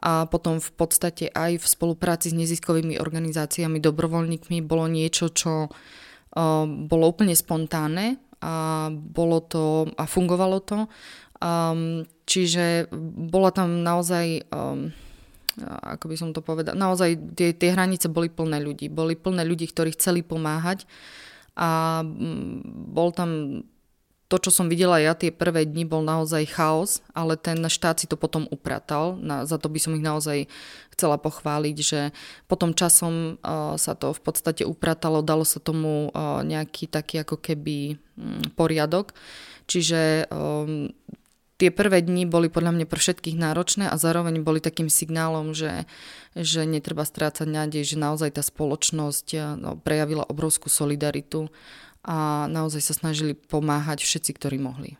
[0.00, 5.68] a potom v podstate aj v spolupráci s neziskovými organizáciami, dobrovoľníkmi bolo niečo, čo
[6.88, 10.78] bolo úplne spontánne a bolo to a fungovalo to.
[12.24, 12.92] Čiže
[13.28, 14.92] bola tam naozaj um,
[15.64, 18.92] ako by som to povedal, naozaj tie, tie hranice boli plné ľudí.
[18.92, 20.84] Boli plné ľudí, ktorí chceli pomáhať
[21.56, 23.62] a mm, bol tam
[24.26, 28.10] to, čo som videla ja tie prvé dni, bol naozaj chaos, ale ten štát si
[28.10, 29.14] to potom upratal.
[29.22, 30.50] Na, za to by som ich naozaj
[30.90, 32.00] chcela pochváliť, že
[32.50, 37.38] potom časom uh, sa to v podstate upratalo, dalo sa tomu uh, nejaký taký ako
[37.38, 39.14] keby um, poriadok.
[39.70, 40.90] Čiže um,
[41.56, 45.88] tie prvé dni boli podľa mňa pre všetkých náročné a zároveň boli takým signálom, že,
[46.36, 51.48] že netreba strácať nádej, že naozaj tá spoločnosť eh, no, prejavila obrovskú solidaritu
[52.06, 54.94] a naozaj sa snažili pomáhať všetci, ktorí mohli.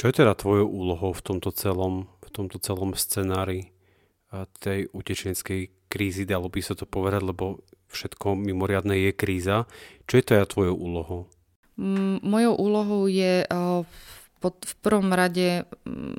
[0.00, 5.90] Čo je teda tvojou úlohou v tomto celom, v tomto celom scenári eh, tej utečenskej
[5.90, 9.70] krízy, dalo by sa to povedať, lebo všetko mimoriadne je kríza.
[10.10, 11.20] Čo je teda tvojou úlohou?
[11.76, 13.84] Mojou úlohou je uh,
[14.40, 16.16] pod, v prvom rade um,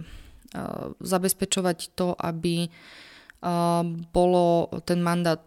[0.55, 5.41] uh, zabezpečovať to, aby uh, bolo ten mandát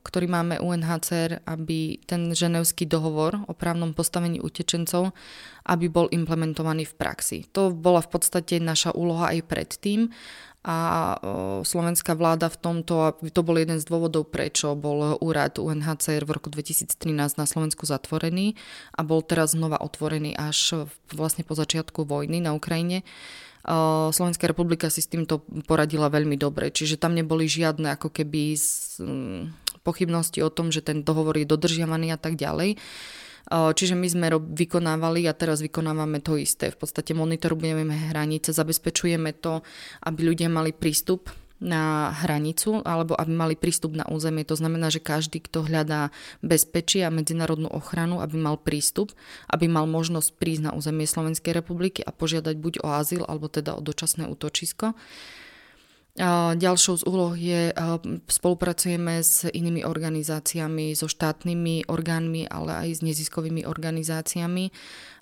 [0.00, 5.12] ktorý máme UNHCR, aby ten ženevský dohovor o právnom postavení utečencov,
[5.68, 7.38] aby bol implementovaný v praxi.
[7.52, 10.08] To bola v podstate naša úloha aj predtým
[10.62, 11.18] a
[11.66, 16.34] slovenská vláda v tomto, a to bol jeden z dôvodov, prečo bol úrad UNHCR v
[16.38, 17.02] roku 2013
[17.34, 18.54] na Slovensku zatvorený
[18.94, 23.02] a bol teraz znova otvorený až vlastne po začiatku vojny na Ukrajine.
[24.14, 28.54] Slovenská republika si s týmto poradila veľmi dobre, čiže tam neboli žiadne ako keby
[29.82, 32.78] pochybnosti o tom, že ten dohovor je dodržiavaný a tak ďalej.
[33.52, 36.70] Čiže my sme vykonávali a teraz vykonávame to isté.
[36.70, 39.66] V podstate monitorujeme hranice, zabezpečujeme to,
[40.06, 41.26] aby ľudia mali prístup
[41.62, 44.42] na hranicu alebo aby mali prístup na územie.
[44.46, 46.10] To znamená, že každý, kto hľadá
[46.42, 49.14] bezpečie a medzinárodnú ochranu, aby mal prístup,
[49.46, 53.78] aby mal možnosť prísť na územie Slovenskej republiky a požiadať buď o azyl alebo teda
[53.78, 54.94] o dočasné útočisko.
[56.52, 57.72] Ďalšou z úloh je,
[58.28, 64.68] spolupracujeme s inými organizáciami, so štátnymi orgánmi, ale aj s neziskovými organizáciami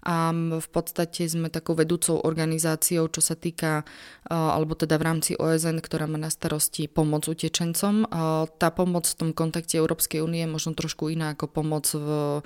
[0.00, 3.84] a v podstate sme takou vedúcou organizáciou, čo sa týka,
[4.30, 8.08] alebo teda v rámci OSN, ktorá má na starosti pomoc utečencom.
[8.56, 12.40] Tá pomoc v tom kontakte Európskej únie je možno trošku iná ako pomoc v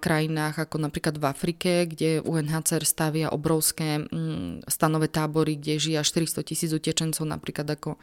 [0.00, 4.04] krajinách ako napríklad v Afrike, kde UNHCR stavia obrovské
[4.68, 8.00] stanové tábory, kde žije až 400 tisíc utečencov, napríklad ako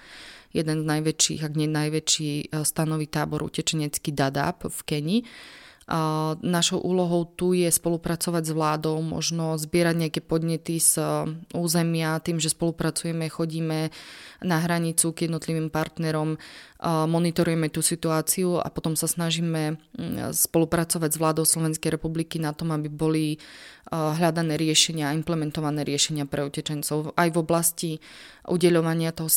[0.49, 5.21] jeden z najväčších, ak nie najväčší stanový tábor utečenecký Dadaab v Kenii
[6.45, 11.05] Našou úlohou tu je spolupracovať s vládou, možno zbierať nejaké podnety z e,
[11.57, 13.89] územia, tým, že spolupracujeme, chodíme
[14.45, 16.37] na hranicu k jednotlivým partnerom,
[16.85, 19.75] monitorujeme tú situáciu a potom sa snažíme
[20.31, 23.35] spolupracovať s vládou Slovenskej republiky na tom, aby boli
[23.91, 27.91] hľadané riešenia, implementované riešenia pre utečencov aj v oblasti
[28.45, 29.33] udeľovania toho e,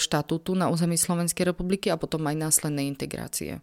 [0.00, 3.60] štatútu na území Slovenskej republiky a potom aj následnej integrácie.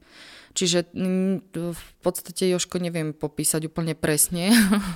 [0.58, 4.50] Čiže mm, v podstate Joško neviem popísať úplne presne,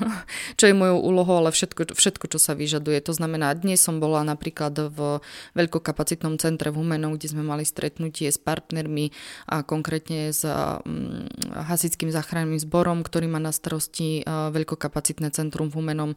[0.60, 3.00] čo je mojou úlohou, ale všetko, všetko, čo sa vyžaduje.
[3.06, 5.22] To znamená, dnes som bola napríklad v
[5.54, 9.14] veľkokapacitnom centre v Humenom, kde sme mali stretnutie s partnermi
[9.50, 16.12] a konkrétne s mm, hasickým záchranným zborom, ktorý má na starosti veľkokapacitné centrum v Humenom.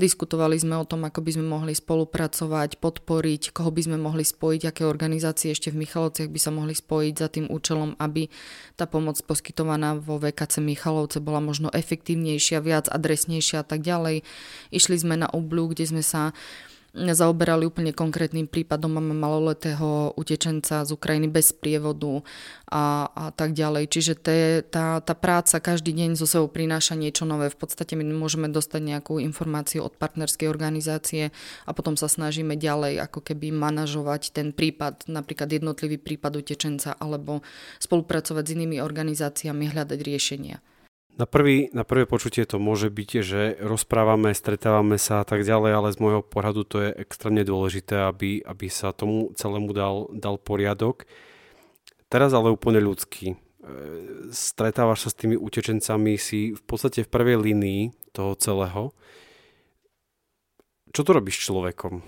[0.00, 4.62] Diskutovali sme o tom, ako by sme mohli spolupracovať, podporiť, koho by sme mohli spojiť,
[4.70, 8.30] aké organizácie ešte v Michalovciach by sa mohli spojiť za tým účelom, aby
[8.78, 14.24] tá pomoc poskytovaná vo VKC Michalovce bola možno efektívnejšia, viac adresnejšia a tak ďalej.
[14.70, 16.32] Išli sme na obľú, kde sme sa
[16.96, 18.96] zaoberali úplne konkrétnym prípadom.
[18.96, 22.24] Máme maloletého utečenca z Ukrajiny bez prievodu
[22.72, 23.92] a, a tak ďalej.
[23.92, 27.52] Čiže te, tá, tá práca každý deň zo sebou prináša niečo nové.
[27.52, 31.30] V podstate my môžeme dostať nejakú informáciu od partnerskej organizácie
[31.68, 37.44] a potom sa snažíme ďalej ako keby manažovať ten prípad, napríklad jednotlivý prípad utečenca alebo
[37.78, 40.58] spolupracovať s inými organizáciami, hľadať riešenia.
[41.16, 45.72] Na, prvý, na prvé počutie to môže byť, že rozprávame, stretávame sa a tak ďalej,
[45.72, 50.36] ale z môjho pohľadu to je extrémne dôležité, aby, aby sa tomu celému dal, dal
[50.36, 51.08] poriadok.
[52.12, 53.32] Teraz ale úplne ľudský.
[53.32, 53.36] E,
[54.28, 58.92] stretávaš sa s tými utečencami, si v podstate v prvej línii toho celého.
[60.92, 62.04] Čo to robíš človekom?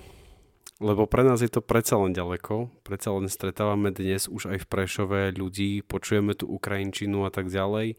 [0.84, 4.68] Lebo pre nás je to predsa len ďaleko, predsa len stretávame dnes už aj v
[4.68, 7.96] Prešove ľudí, počujeme tu Ukrajinčinu a tak ďalej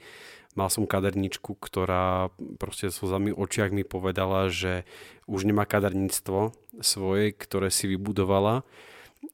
[0.60, 4.84] Mal som kaderničku, ktorá proste so zami očiach mi povedala, že
[5.24, 6.52] už nemá kaderníctvo
[6.84, 8.68] svoje, ktoré si vybudovala.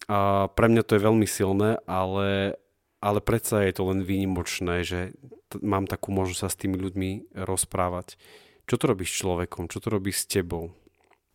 [0.06, 2.62] A pre mňa to je veľmi silné, ale,
[3.02, 5.18] ale predsa je to len výnimočné, že
[5.50, 8.22] t- mám takú možnosť sa s tými ľuďmi rozprávať.
[8.70, 9.66] Čo to robí s človekom?
[9.66, 10.70] Čo to robí s tebou?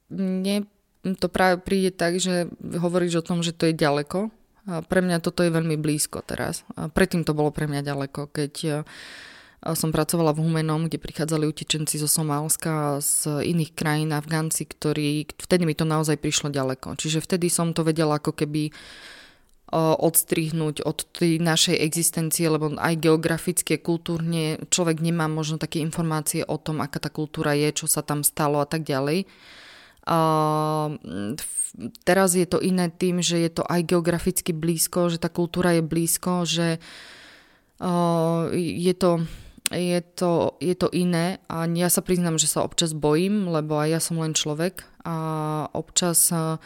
[0.07, 0.71] Mne
[1.19, 4.31] to práve príde tak, že hovoríš o tom, že to je ďaleko.
[4.67, 6.63] Pre mňa toto je veľmi blízko teraz.
[6.77, 8.85] Predtým to bolo pre mňa ďaleko, keď
[9.61, 15.29] som pracovala v Humenom, kde prichádzali utečenci zo Somálska a z iných krajín, Afgánci, ktorí,
[15.37, 16.97] vtedy mi to naozaj prišlo ďaleko.
[16.97, 18.73] Čiže vtedy som to vedela ako keby
[19.77, 26.59] odstrihnúť od tej našej existencie, lebo aj geografické, kultúrne človek nemá možno také informácie o
[26.59, 29.31] tom, aká tá kultúra je, čo sa tam stalo a tak ďalej.
[30.11, 30.19] A
[32.03, 35.87] teraz je to iné tým, že je to aj geograficky blízko, že tá kultúra je
[35.87, 36.83] blízko, že
[38.59, 39.23] je to
[39.71, 43.89] je to, je to iné a ja sa priznám, že sa občas bojím, lebo aj
[43.89, 45.17] ja som len človek a
[45.71, 46.59] občas a,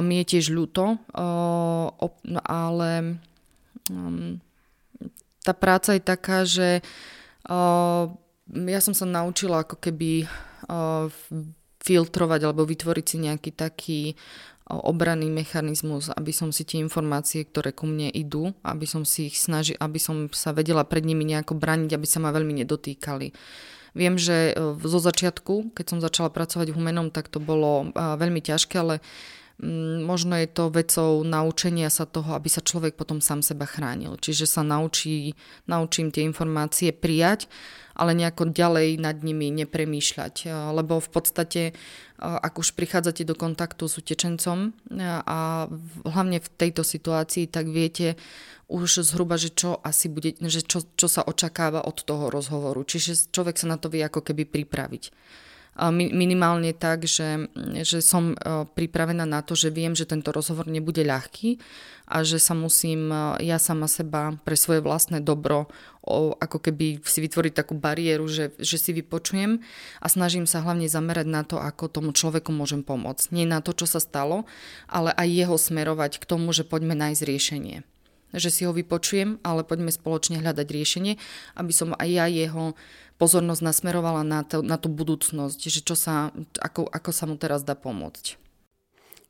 [0.00, 0.96] mi je tiež ľúto,
[2.24, 3.20] no ale
[3.92, 4.40] um,
[5.44, 6.80] tá práca je taká, že
[8.48, 10.24] ja som sa naučila ako keby
[11.84, 14.00] filtrovať alebo vytvoriť si nejaký taký
[14.64, 19.36] obranný mechanizmus, aby som si tie informácie, ktoré ku mne idú, aby som si ich
[19.36, 23.36] snažil, aby som sa vedela pred nimi nejako braniť, aby sa ma veľmi nedotýkali.
[23.94, 29.04] Viem, že zo začiatku, keď som začala pracovať Humenom, tak to bolo veľmi ťažké, ale
[30.02, 34.18] možno je to vecou naučenia sa toho, aby sa človek potom sám seba chránil.
[34.18, 35.38] Čiže sa naučí,
[35.70, 37.46] naučím tie informácie prijať,
[37.94, 40.50] ale nejako ďalej nad nimi nepremýšľať.
[40.74, 41.62] Lebo v podstate,
[42.18, 44.74] ak už prichádzate do kontaktu s utečencom
[45.22, 45.70] a
[46.02, 48.18] hlavne v tejto situácii, tak viete
[48.66, 52.82] už zhruba, že čo asi bude, že čo, čo sa očakáva od toho rozhovoru.
[52.82, 55.14] Čiže človek sa na to vie ako keby pripraviť
[55.90, 57.50] minimálne tak, že,
[57.82, 61.58] že som e, pripravená na to, že viem, že tento rozhovor nebude ľahký
[62.06, 65.66] a že sa musím e, ja sama seba pre svoje vlastné dobro
[66.04, 69.64] ako keby si vytvoriť takú bariéru, že, že si vypočujem
[70.04, 73.32] a snažím sa hlavne zamerať na to, ako tomu človeku môžem pomôcť.
[73.32, 74.44] Nie na to, čo sa stalo,
[74.84, 77.93] ale aj jeho smerovať k tomu, že poďme nájsť riešenie
[78.36, 81.12] že si ho vypočujem, ale poďme spoločne hľadať riešenie,
[81.58, 82.74] aby som aj ja jeho
[83.18, 87.62] pozornosť nasmerovala na, to, na tú budúcnosť, že čo sa, ako, ako sa mu teraz
[87.62, 88.36] dá pomôcť.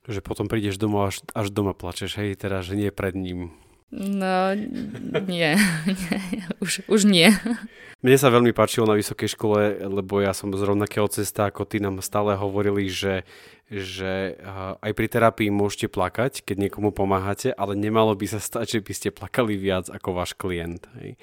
[0.04, 3.56] Že potom prídeš domov až, až doma plačeš, hej, teda, že nie pred ním.
[3.94, 4.58] No,
[5.30, 5.54] nie,
[5.86, 7.30] nie už, už nie.
[8.02, 11.78] Mne sa veľmi páčilo na vysokej škole, lebo ja som z rovnakého cesta, ako ty
[11.78, 13.22] nám stále hovorili, že,
[13.70, 14.34] že
[14.82, 18.92] aj pri terapii môžete plakať, keď niekomu pomáhate, ale nemalo by sa stať, že by
[18.98, 20.90] ste plakali viac ako váš klient.
[20.98, 21.14] Hej.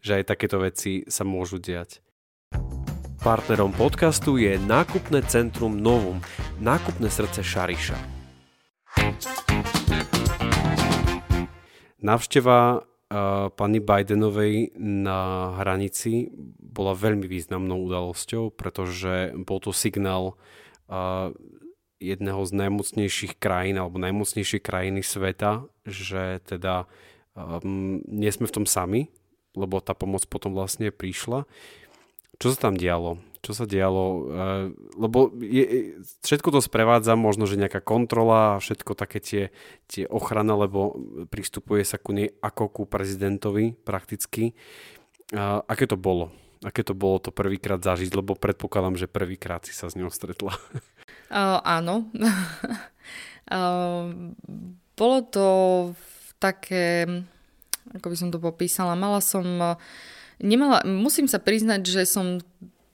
[0.00, 1.98] Že aj takéto veci sa môžu diať.
[3.20, 6.22] Partnerom podcastu je nákupné centrum Novum,
[6.62, 7.98] nákupné srdce Šariša.
[12.00, 20.36] Návšteva uh, pani Bidenovej na hranici bola veľmi významnou udalosťou, pretože bol to signál
[20.88, 21.32] uh,
[22.00, 26.88] jedného z najmocnejších krajín alebo najmocnejšej krajiny sveta, že teda
[27.36, 29.12] um, nie sme v tom sami,
[29.52, 31.44] lebo tá pomoc potom vlastne prišla.
[32.40, 33.20] Čo sa tam dialo?
[33.40, 34.04] Čo sa dialo?
[34.04, 34.64] Uh,
[35.00, 39.42] lebo je, všetko to sprevádza možno, že nejaká kontrola a všetko také tie,
[39.88, 41.00] tie ochrana, lebo
[41.32, 44.52] pristupuje sa ku nej ako ku prezidentovi prakticky.
[45.32, 46.28] Uh, aké to bolo?
[46.60, 48.12] Aké to bolo to prvýkrát zažiť?
[48.12, 50.56] Lebo predpokladám, že prvýkrát si sa s ňou stretla.
[51.30, 52.10] Uh, áno.
[53.54, 54.10] uh,
[54.98, 55.46] bolo to
[56.42, 57.06] také,
[57.94, 59.46] ako by som to popísala, mala som
[60.42, 62.42] nemala, musím sa priznať, že som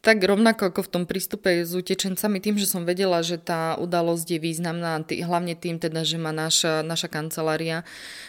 [0.06, 4.38] tak rovnako ako v tom prístupe s utečencami, tým, že som vedela, že tá udalosť
[4.38, 7.82] je významná, tý, hlavne tým teda, že ma naša, naša kancelária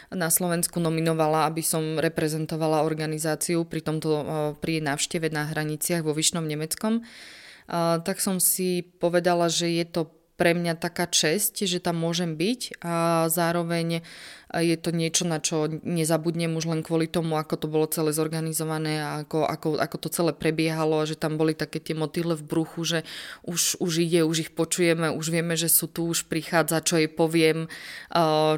[0.10, 4.10] na Slovensku nominovala, aby som reprezentovala organizáciu pri tomto
[4.58, 7.06] pri návšteve na hraniciach vo Vyšnom Nemeckom,
[8.02, 12.82] tak som si povedala, že je to pre mňa taká česť, že tam môžem byť
[12.86, 14.06] a zároveň
[14.56, 19.04] je to niečo, na čo nezabudnem už len kvôli tomu, ako to bolo celé zorganizované
[19.04, 22.48] a ako, ako, ako to celé prebiehalo a že tam boli také tie motýle v
[22.48, 23.00] bruchu, že
[23.44, 27.12] už, už ide, už ich počujeme, už vieme, že sú tu, už prichádza, čo jej
[27.12, 27.68] poviem,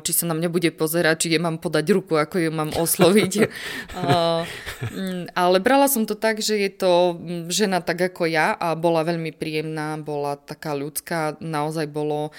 [0.06, 3.34] či sa nám nebude pozerať, či jej mám podať ruku, ako ju mám osloviť.
[4.80, 7.20] Mm, ale brala som to tak, že je to
[7.52, 12.32] žena tak ako ja a bola veľmi príjemná, bola taká ľudská, naozaj bolo,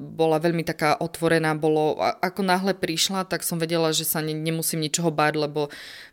[0.00, 4.84] bola veľmi taká otvorená, bolo ako náhle prišla, tak som vedela, že sa ne, nemusím
[4.84, 5.72] ničoho báť, lebo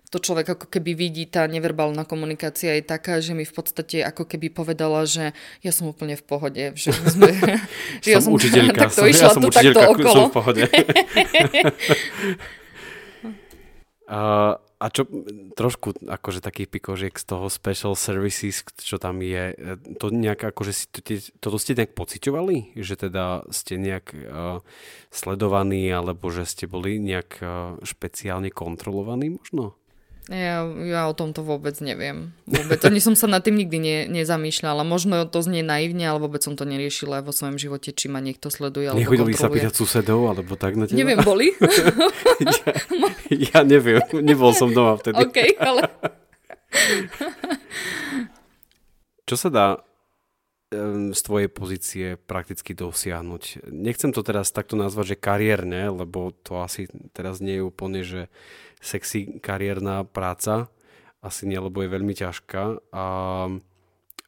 [0.09, 4.25] to človek ako keby vidí, tá neverbálna komunikácia je taká, že mi v podstate ako
[4.25, 6.63] keby povedala, že ja som úplne v pohode.
[6.73, 7.29] Že, sme,
[8.03, 10.09] že ja som učiteľka, som, ja som učiteľka, okolo.
[10.09, 10.63] som v pohode.
[14.09, 15.03] uh, a čo
[15.59, 19.51] trošku akože takých pikožiek z toho special services, čo tam je,
[19.99, 21.03] to nejak akože si, to,
[21.43, 22.79] toto ste nejak pociťovali?
[22.79, 24.63] Že teda ste nejak uh,
[25.11, 29.75] sledovaní alebo že ste boli nejak uh, špeciálne kontrolovaní možno?
[30.29, 32.29] Ja, ja o tomto vôbec neviem.
[32.45, 32.77] Vôbec.
[32.85, 34.85] Ani som sa nad tým nikdy ne, nezamýšľala.
[34.85, 38.53] Možno to znie naivne, ale vôbec som to neriešila vo svojom živote, či ma niekto
[38.53, 41.01] sleduje alebo Nechodili sa pýtať susedov, alebo tak na teba?
[41.01, 41.49] Neviem, boli?
[42.45, 42.61] ja,
[43.33, 45.17] ja neviem, nebol som doma vtedy.
[45.25, 45.81] OK, ale...
[49.25, 49.65] Čo sa dá
[50.69, 53.65] z tvojej pozície prakticky dosiahnuť?
[53.73, 58.29] Nechcem to teraz takto nazvať, že kariérne, lebo to asi teraz nie je úplne, že
[58.77, 60.69] sexy kariérna práca,
[61.25, 63.05] asi nie, lebo je veľmi ťažká, a,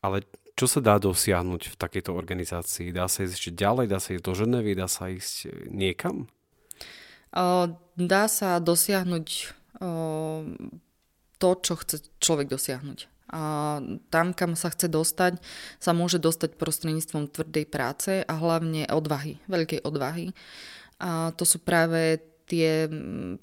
[0.01, 0.17] ale
[0.57, 2.89] čo sa dá dosiahnuť v takejto organizácii?
[2.89, 6.25] Dá sa ísť ešte ďalej, dá sa ísť do Ženevy, dá sa ísť niekam?
[7.95, 9.27] Dá sa dosiahnuť
[11.41, 13.10] to, čo chce človek dosiahnuť.
[13.31, 13.79] A
[14.11, 15.39] tam, kam sa chce dostať,
[15.79, 20.35] sa môže dostať prostredníctvom tvrdej práce a hlavne odvahy, veľkej odvahy.
[20.99, 22.19] A to sú práve
[22.51, 22.91] tie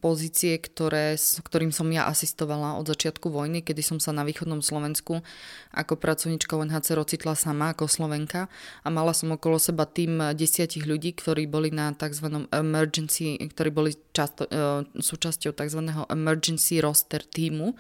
[0.05, 5.25] pozície, ktoré, ktorým som ja asistovala od začiatku vojny, kedy som sa na východnom Slovensku
[5.73, 8.53] ako pracovnička UNHCR ocitla sama ako Slovenka
[8.85, 12.45] a mala som okolo seba tým desiatich ľudí, ktorí boli na tzv.
[12.53, 15.81] emergency, ktorí boli často, uh, súčasťou tzv.
[16.13, 17.73] emergency roster týmu.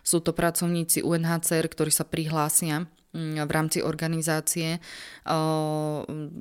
[0.00, 4.80] Sú to pracovníci UNHCR, ktorí sa prihlásia v rámci organizácie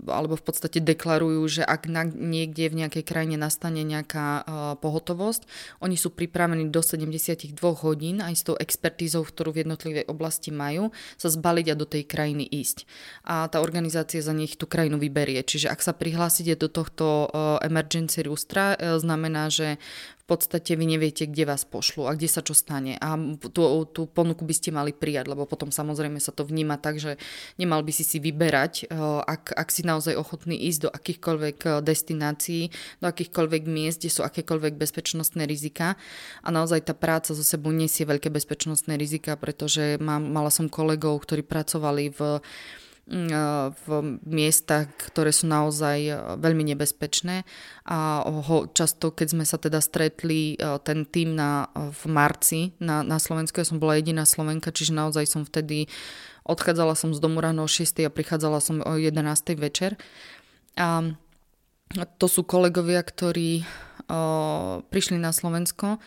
[0.08, 4.48] alebo v podstate deklarujú, že ak niekde v nejakej krajine nastane nejaká
[4.80, 5.44] pohotovosť,
[5.84, 10.96] oni sú pripravení do 72 hodín aj s tou expertízou, ktorú v jednotlivej oblasti majú,
[11.20, 12.88] sa zbaliť a do tej krajiny ísť.
[13.28, 15.44] A tá organizácia za nich tú krajinu vyberie.
[15.44, 17.28] Čiže ak sa prihlásite do tohto
[17.60, 19.76] emergency roostra, e, znamená, že
[20.32, 22.96] podstate vy neviete, kde vás pošlu a kde sa čo stane.
[23.04, 23.20] A
[23.52, 27.20] tú, tú ponuku by ste mali prijať, lebo potom samozrejme sa to vníma tak, že
[27.60, 28.96] nemal by si si vyberať, eh,
[29.28, 32.72] ak, ak si naozaj ochotný ísť do akýchkoľvek eh, destinácií,
[33.04, 36.00] do akýchkoľvek miest, kde sú akékoľvek bezpečnostné rizika.
[36.40, 41.28] A naozaj tá práca zo sebou nesie veľké bezpečnostné rizika, pretože mám, mala som kolegov,
[41.28, 42.40] ktorí pracovali v
[43.12, 43.88] v
[44.24, 47.44] miestach, ktoré sú naozaj e, veľmi nebezpečné
[47.84, 53.04] a ho, často, keď sme sa teda stretli e, ten tým na, v marci na,
[53.04, 55.92] na Slovensku, ja som bola jediná Slovenka, čiže naozaj som vtedy
[56.48, 59.20] odchádzala som z domu ráno o 6 a prichádzala som o 11
[59.60, 60.00] večer.
[60.80, 61.12] A
[62.16, 63.68] to sú kolegovia, ktorí
[64.08, 66.00] o, prišli na Slovensko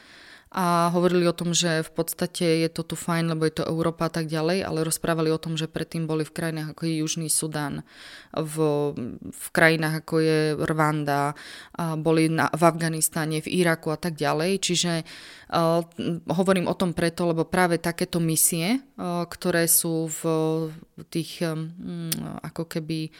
[0.54, 4.06] a hovorili o tom, že v podstate je to tu fajn, lebo je to Európa
[4.06, 7.26] a tak ďalej, ale rozprávali o tom, že predtým boli v krajinách ako je Južný
[7.26, 7.82] Sudán,
[8.30, 8.54] v,
[9.34, 11.34] v krajinách ako je Rwanda,
[11.98, 14.62] boli na, v Afganistane, v Iraku a tak ďalej.
[14.62, 15.82] Čiže uh,
[16.30, 20.22] hovorím o tom preto, lebo práve takéto misie, uh, ktoré sú v
[21.10, 21.74] tých um,
[22.46, 23.10] ako keby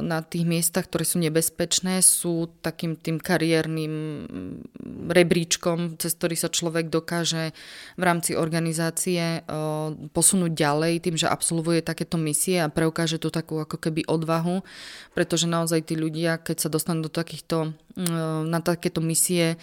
[0.00, 4.54] na tých miestach, ktoré sú nebezpečné, sú takým tým kariérnym mm,
[5.12, 7.52] rebríčkom, cez ktorý sa človek dokáže
[8.00, 9.44] v rámci organizácie
[10.16, 14.64] posunúť ďalej tým, že absolvuje takéto misie a preukáže tú takú ako keby odvahu,
[15.12, 19.54] pretože naozaj tí ľudia, keď sa dostanú do takýchto, na takéto misie,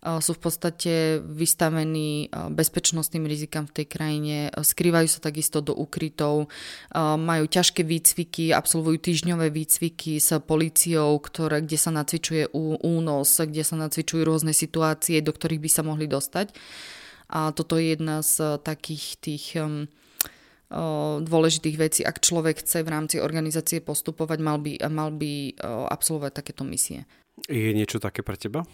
[0.00, 6.48] sú v podstate vystavení bezpečnostným rizikám v tej krajine, skrývajú sa takisto do ukrytov,
[6.96, 12.48] majú ťažké výcviky, absolvujú týždňové výcviky s policiou, ktoré, kde sa nacvičuje
[12.80, 16.56] únos, kde sa nacvičujú rôzne situácie, do ktorých by sa mohli dostať.
[17.28, 19.44] A toto je jedna z takých tých
[21.20, 22.00] dôležitých vecí.
[22.06, 25.60] Ak človek chce v rámci organizácie postupovať, mal by, mal by
[25.92, 27.04] absolvovať takéto misie.
[27.48, 28.66] Je niečo také pre teba?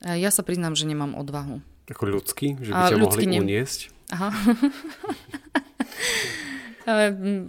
[0.00, 1.60] Ja sa priznám, že nemám odvahu.
[1.90, 2.56] Ako ľudský?
[2.56, 3.38] Že by ťa mohli ne...
[3.44, 3.80] uniesť?
[4.14, 4.30] Aha.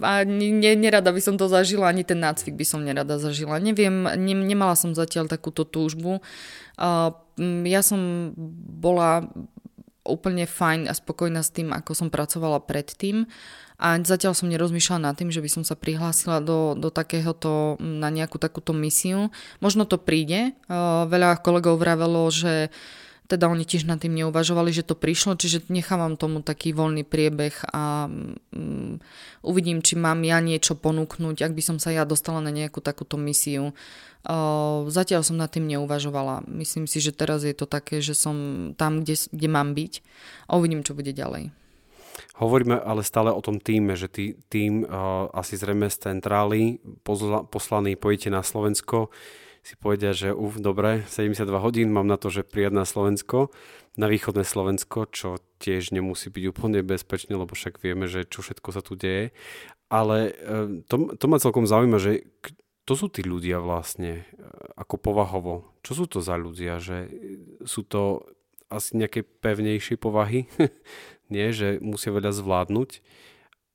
[0.01, 3.61] a ne, nerada by som to zažila, ani ten nácvik by som nerada zažila.
[3.61, 6.19] Neviem, ne, nemala som zatiaľ takúto túžbu.
[7.65, 8.33] Ja som
[8.81, 9.31] bola
[10.01, 13.29] úplne fajn a spokojná s tým, ako som pracovala predtým
[13.81, 18.13] a zatiaľ som nerozmýšľala nad tým, že by som sa prihlásila do, do takéhoto, na
[18.13, 19.33] nejakú takúto misiu.
[19.57, 20.53] Možno to príde.
[21.09, 22.69] Veľa kolegov vravelo, že
[23.31, 27.55] teda oni tiež nad tým neuvažovali, že to prišlo, čiže nechávam tomu taký voľný priebeh
[27.71, 28.99] a um,
[29.39, 33.15] uvidím, či mám ja niečo ponúknuť, ak by som sa ja dostala na nejakú takúto
[33.15, 33.71] misiu.
[34.27, 36.43] Uh, zatiaľ som nad tým neuvažovala.
[36.51, 38.35] Myslím si, že teraz je to také, že som
[38.75, 40.03] tam, kde, kde mám byť
[40.51, 41.55] a uvidím, čo bude ďalej.
[42.37, 47.45] Hovoríme ale stále o tom týme, že tý, tým uh, asi zrejme z centrály posla,
[47.45, 49.13] poslaný pojete na Slovensko,
[49.61, 53.53] si povedia, že uf, dobre, 72 hodín mám na to, že prijať na Slovensko,
[53.93, 58.69] na východné Slovensko, čo tiež nemusí byť úplne bezpečné, lebo však vieme, že čo všetko
[58.73, 59.29] sa tu deje.
[59.93, 62.25] Ale uh, to, to ma celkom zaujíma, že
[62.89, 64.25] to sú tí ľudia vlastne,
[64.73, 65.69] ako povahovo.
[65.85, 66.81] Čo sú to za ľudia?
[66.81, 66.97] Že
[67.63, 68.25] sú to
[68.71, 70.47] asi nejaké pevnejšie povahy,
[71.31, 73.01] nie, že musia veľa zvládnuť,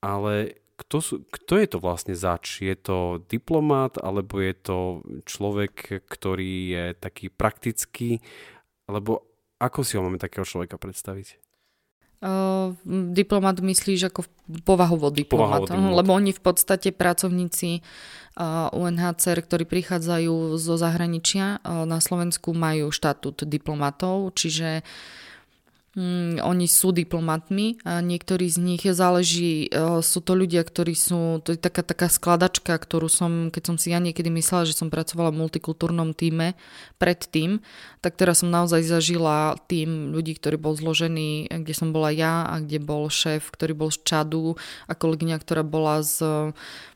[0.05, 2.61] ale kto, sú, kto je to vlastne zač?
[2.61, 4.79] Je to diplomát, alebo je to
[5.25, 8.21] človek, ktorý je taký praktický,
[8.85, 9.25] alebo
[9.57, 11.41] ako si ho máme takého človeka predstaviť?
[12.17, 12.73] Uh,
[13.13, 14.25] diplomat myslíš ako
[14.65, 17.85] povahovo diplomat, povahovo lebo oni v podstate pracovníci
[18.41, 25.26] uh, UNHCR, ktorí prichádzajú zo zahraničia uh, na Slovensku, majú štatút diplomatov, čiže Mm,
[26.45, 31.57] oni sú diplomatmi a niektorí z nich záleží, uh, sú to ľudia, ktorí sú, to
[31.57, 35.33] je taká, taká skladačka, ktorú som, keď som si ja niekedy myslela, že som pracovala
[35.33, 36.53] v multikultúrnom týme
[37.01, 37.65] predtým,
[38.05, 42.61] tak teraz som naozaj zažila tým ľudí, ktorý bol zložený, kde som bola ja a
[42.61, 46.21] kde bol šéf, ktorý bol z Čadu a kolegyňa, ktorá bola z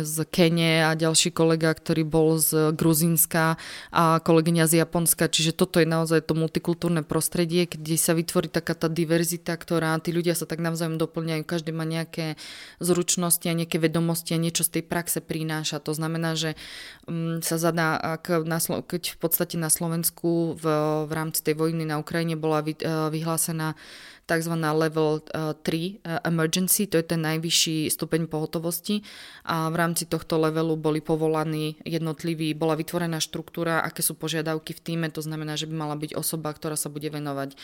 [0.00, 3.60] z Kene a ďalší kolega, ktorý bol z Gruzínska
[3.92, 5.28] a kolegyňa z Japonska.
[5.28, 10.16] Čiže toto je naozaj to multikultúrne prostredie, kde sa vytvorí taká tá diverzita, ktorá tí
[10.16, 11.44] ľudia sa tak navzájom doplňajú.
[11.44, 12.40] Každý má nejaké
[12.80, 15.84] zručnosti a nejaké vedomosti a niečo z tej praxe prináša.
[15.84, 16.56] To znamená, že
[17.04, 20.64] mm, sa zadá, ak na, keď v podstate na Slovensku v,
[21.04, 23.76] v rámci tej vojny na Ukrajine bola vy, eh, vyhlásená
[24.24, 24.54] tzv.
[24.56, 29.04] level 3 uh, uh, emergency, to je ten najvyšší stupeň pohotovosti
[29.44, 34.80] a v rámci tohto levelu boli povolaní jednotliví, bola vytvorená štruktúra, aké sú požiadavky v
[34.80, 37.56] týme, to znamená, že by mala byť osoba, ktorá sa bude venovať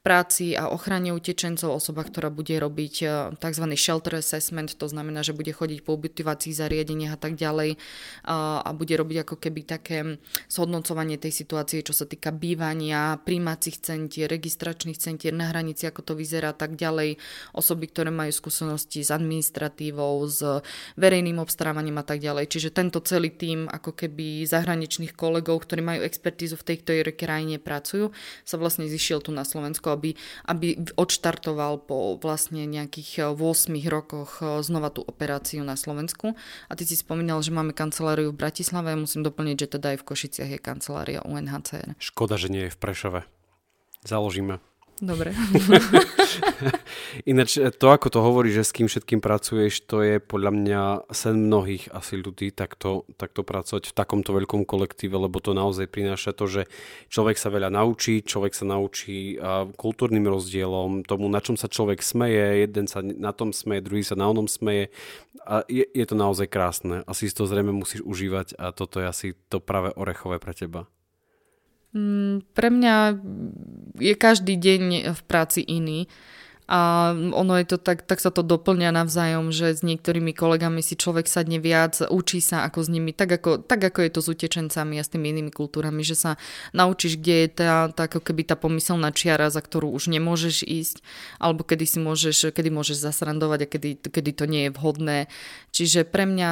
[0.00, 3.64] práci a ochrane utečencov, osoba, ktorá bude robiť uh, tzv.
[3.76, 7.78] shelter assessment, to znamená, že bude chodiť po ubytovacích zariadeniach a tak ďalej
[8.26, 9.98] a bude robiť ako keby také
[10.48, 16.14] zhodnocovanie tej situácie, čo sa týka bývania, príjmacích centier, registračných centier na hranici, ako to
[16.14, 17.18] vyzerá, tak ďalej
[17.50, 20.62] osoby, ktoré majú skúsenosti s administratívou, s
[20.94, 22.46] verejným obstarávaním a tak ďalej.
[22.46, 27.58] Čiže tento celý tým ako keby zahraničných kolegov, ktorí majú expertízu v tej ktorej krajine
[27.58, 28.14] pracujú,
[28.46, 30.14] sa vlastne zišiel tu na Slovensku, aby,
[30.46, 36.38] aby odštartoval po vlastne nejakých 8 rokoch znova tú operáciu na Slovensku.
[36.70, 40.06] A ty si spomínal, že máme kanceláriu v Bratislave musím doplniť, že teda aj v
[40.06, 41.96] Košiciach je kancelária UNHCR.
[41.96, 43.20] Škoda, že nie je v Prešove.
[44.06, 44.60] Založíme.
[44.96, 45.36] Dobre.
[47.30, 50.82] Ináč to, ako to hovorí, že s kým všetkým pracuješ, to je podľa mňa
[51.12, 56.32] sen mnohých asi ľudí takto, takto pracovať v takomto veľkom kolektíve, lebo to naozaj prináša
[56.32, 56.62] to, že
[57.12, 59.36] človek sa veľa naučí, človek sa naučí
[59.76, 64.16] kultúrnym rozdielom, tomu, na čom sa človek smeje, jeden sa na tom smeje, druhý sa
[64.16, 64.88] na onom smeje
[65.44, 67.04] a je, je to naozaj krásne.
[67.04, 70.88] Asi si to zrejme musíš užívať a toto je asi to práve orechové pre teba.
[71.96, 72.94] Mm, pre mňa
[73.96, 74.82] je každý deň
[75.16, 76.04] v práci iný
[76.66, 80.98] a ono je to tak, tak sa to doplňa navzájom, že s niektorými kolegami si
[80.98, 84.28] človek sadne viac, učí sa ako s nimi, tak ako, tak ako je to s
[84.34, 86.34] utečencami a s tými inými kultúrami, že sa
[86.74, 91.06] naučíš, kde je tá, tá ako keby tá pomyselná čiara, za ktorú už nemôžeš ísť,
[91.38, 95.18] alebo kedy si môžeš, kedy môžeš zasrandovať a kedy, kedy to nie je vhodné.
[95.70, 96.50] Čiže pre mňa,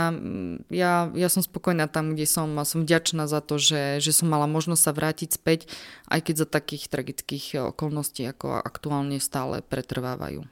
[0.70, 4.30] ja, ja som spokojná tam, kde som a som vďačná za to, že, že som
[4.30, 5.66] mala možnosť sa vrátiť späť,
[6.06, 10.44] aj keď za takých tragických okolností, ako aktuálne stále pretrvá pretrvávajú.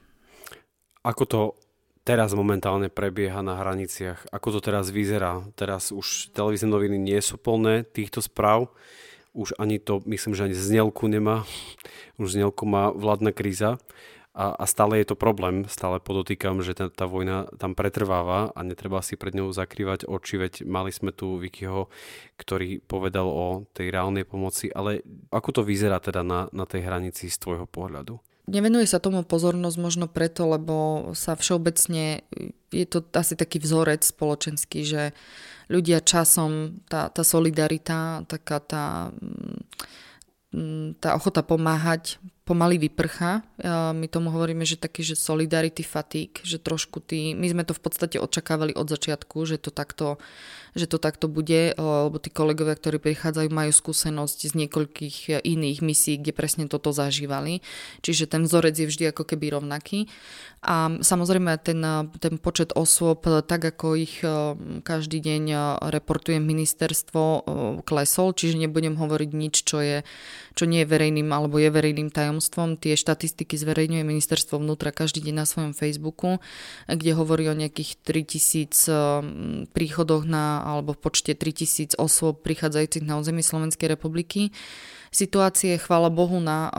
[1.04, 1.40] Ako to
[2.08, 4.32] teraz momentálne prebieha na hraniciach?
[4.32, 5.44] Ako to teraz vyzerá?
[5.52, 8.72] Teraz už televízne noviny nie sú plné týchto správ.
[9.36, 11.44] Už ani to, myslím, že ani znelku nemá.
[12.16, 13.76] Už znelku má vládna kríza.
[14.32, 18.64] A, a stále je to problém, stále podotýkam, že tá, tá vojna tam pretrváva a
[18.64, 21.92] netreba si pred ňou zakrývať oči, veď mali sme tu Vikiho,
[22.40, 27.28] ktorý povedal o tej reálnej pomoci, ale ako to vyzerá teda na, na tej hranici
[27.28, 28.24] z tvojho pohľadu?
[28.50, 32.26] Nevenuje sa tomu pozornosť možno preto, lebo sa všeobecne,
[32.74, 35.02] je to asi taký vzorec spoločenský, že
[35.70, 38.86] ľudia časom, tá, tá solidarita, taká tá,
[40.50, 42.18] mm, tá ochota pomáhať
[42.52, 43.40] pomaly vyprcha.
[43.96, 47.80] My tomu hovoríme, že taký, že solidarity fatigue, že trošku tý, my sme to v
[47.80, 50.20] podstate očakávali od začiatku, že to takto,
[50.76, 56.20] že to takto bude, lebo tí kolegovia, ktorí prichádzajú, majú skúsenosť z niekoľkých iných misií,
[56.20, 57.64] kde presne toto zažívali.
[58.04, 60.12] Čiže ten vzorec je vždy ako keby rovnaký.
[60.60, 61.80] A samozrejme ten,
[62.20, 64.20] ten počet osôb, tak ako ich
[64.84, 65.42] každý deň
[65.88, 67.48] reportuje ministerstvo,
[67.88, 70.04] klesol, čiže nebudem hovoriť nič, čo, je,
[70.52, 72.74] čo nie je verejným alebo je verejným tajom tajomstvom.
[72.82, 76.42] Tie štatistiky zverejňuje ministerstvo vnútra každý deň na svojom Facebooku,
[76.90, 78.96] kde hovorí o nejakých 3000 eh,
[79.70, 84.50] príchodoch na, alebo v počte 3000 osôb prichádzajúcich na území Slovenskej republiky.
[85.12, 86.72] Situácie, chvála Bohu, na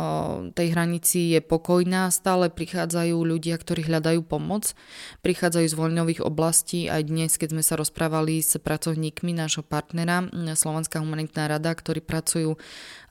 [0.57, 4.74] tej hranici je pokojná, stále prichádzajú ľudia, ktorí hľadajú pomoc,
[5.22, 6.89] prichádzajú z voľňových oblastí.
[6.89, 12.57] Aj dnes, keď sme sa rozprávali s pracovníkmi nášho partnera, Slovenská humanitná rada, ktorí pracujú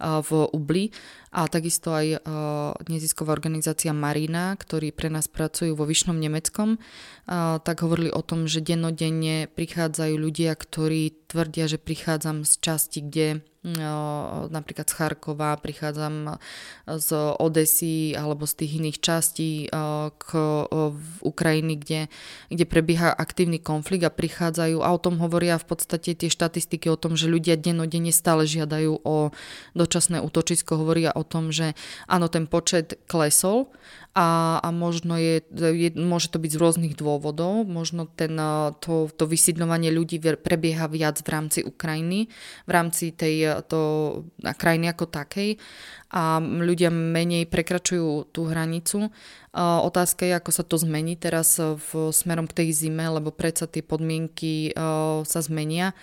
[0.03, 0.91] v Ubli,
[1.33, 2.21] a takisto aj
[2.93, 6.77] nezisková organizácia Marina, ktorí pre nás pracujú vo Vyšnom Nemeckom,
[7.65, 13.29] tak hovorili o tom, že dennodenne prichádzajú ľudia, ktorí tvrdia, že prichádzam z časti, kde
[14.51, 16.35] napríklad z Charkova, prichádzam
[16.99, 17.09] z
[17.39, 19.71] Odesy alebo z tých iných častí
[20.19, 20.29] k
[21.23, 22.11] Ukrajiny, kde,
[22.51, 24.83] kde prebieha aktívny konflikt a prichádzajú.
[24.83, 28.99] A o tom hovoria v podstate tie štatistiky o tom, že ľudia dennodenne stále žiadajú
[29.07, 29.31] o
[29.79, 31.75] dočasné útočisko, hovoria o tom, že
[32.07, 33.71] áno, ten počet klesol,
[34.13, 37.65] a, a možno je, je, môže to byť z rôznych dôvodov.
[37.65, 38.37] Možno ten,
[38.85, 42.29] to, to vysídľovanie ľudí prebieha viac v rámci Ukrajiny,
[42.69, 43.81] v rámci tej to,
[44.45, 45.57] krajiny ako takej
[46.13, 49.09] a ľudia menej prekračujú tú hranicu.
[49.57, 53.81] Otázka je, ako sa to zmení teraz v smerom k tej zime, lebo predsa tie
[53.81, 54.77] podmienky
[55.25, 55.97] sa zmenia.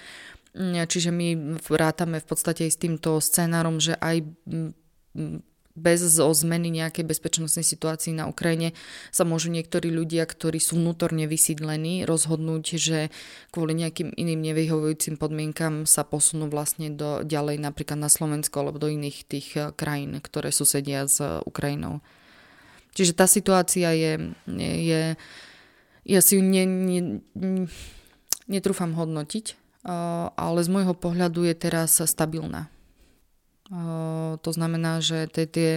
[0.57, 4.25] Čiže my vrátame v podstate aj s týmto scenárom, že aj
[5.79, 8.75] bez zmeny nejakej bezpečnostnej situácii na Ukrajine
[9.15, 12.99] sa môžu niektorí ľudia, ktorí sú vnútorne vysídlení, rozhodnúť, že
[13.55, 18.91] kvôli nejakým iným nevyhovujúcim podmienkam sa posunú vlastne do, ďalej napríklad na Slovensko alebo do
[18.91, 22.03] iných tých eh, krajín, ktoré susedia s eh, Ukrajinou.
[22.97, 25.01] Čiže tá situácia je, je
[26.09, 27.01] ja si ju ne, ne,
[28.49, 29.57] netrúfam hodnotiť, eh,
[30.35, 32.67] ale z môjho pohľadu je teraz stabilná.
[33.69, 35.71] To znamená, že tie, tie,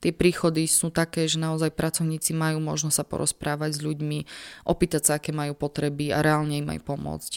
[0.00, 4.18] tie príchody sú také, že naozaj pracovníci majú možnosť sa porozprávať s ľuďmi,
[4.64, 7.32] opýtať sa, aké majú potreby a reálne im aj pomôcť.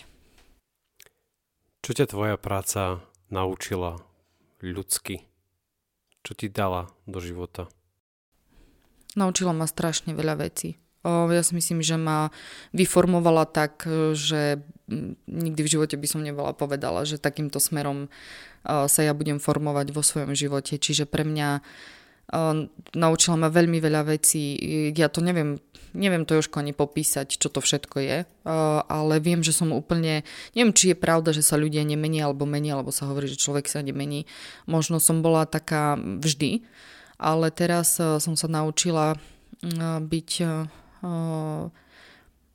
[1.84, 4.00] Čo ťa tvoja práca naučila
[4.64, 5.28] ľudsky?
[6.24, 7.68] Čo ti dala do života?
[9.20, 10.80] Naučila ma strašne veľa vecí.
[11.08, 12.36] Ja si myslím, že ma
[12.76, 14.60] vyformovala tak, že
[15.32, 18.12] nikdy v živote by som nebola povedala, že takýmto smerom
[18.68, 20.76] sa ja budem formovať vo svojom živote.
[20.76, 21.64] Čiže pre mňa
[22.92, 24.60] naučila ma veľmi veľa vecí.
[24.92, 25.64] Ja to neviem,
[25.96, 28.18] neviem to už ani popísať, čo to všetko je,
[28.92, 32.76] ale viem, že som úplne, neviem, či je pravda, že sa ľudia nemenia alebo menia,
[32.76, 34.28] alebo sa hovorí, že človek sa nemení.
[34.68, 36.68] Možno som bola taká vždy,
[37.16, 39.16] ale teraz som sa naučila
[40.04, 40.32] byť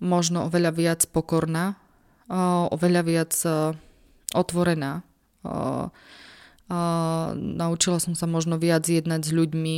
[0.03, 1.79] možno oveľa viac pokorná,
[2.73, 3.33] oveľa viac
[4.35, 5.05] otvorená.
[7.37, 9.77] Naučila som sa možno viac jednať s ľuďmi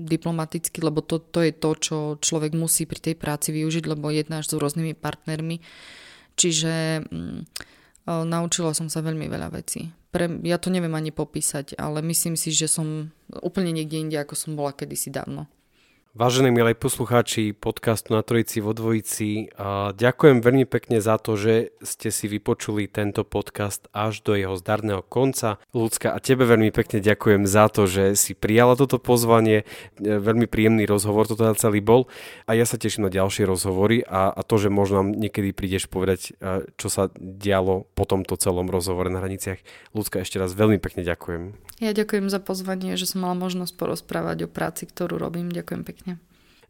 [0.00, 4.48] diplomaticky, lebo to, to je to, čo človek musí pri tej práci využiť, lebo jednáš
[4.48, 5.60] s rôznymi partnermi.
[6.40, 7.38] Čiže mm,
[8.08, 9.92] naučila som sa veľmi veľa vecí.
[10.10, 13.12] Pre, ja to neviem ani popísať, ale myslím si, že som
[13.44, 15.46] úplne niekde inde, ako som bola kedysi dávno.
[16.10, 19.46] Vážení milí poslucháči podcastu na Trojici vo Dvojici,
[19.94, 25.06] ďakujem veľmi pekne za to, že ste si vypočuli tento podcast až do jeho zdarného
[25.06, 25.62] konca.
[25.70, 29.62] Ľudská, a tebe veľmi pekne ďakujem za to, že si prijala toto pozvanie.
[30.02, 32.10] E, veľmi príjemný rozhovor to celý bol
[32.42, 35.86] a ja sa teším na ďalšie rozhovory a, a to, že možno nám niekedy prídeš
[35.86, 39.62] povedať, e, čo sa dialo po tomto celom rozhovore na hraniciach.
[39.94, 41.70] Ľudská, ešte raz veľmi pekne ďakujem.
[41.78, 45.54] Ja ďakujem za pozvanie, že som mala možnosť porozprávať o práci, ktorú robím.
[45.54, 46.09] Ďakujem pekne.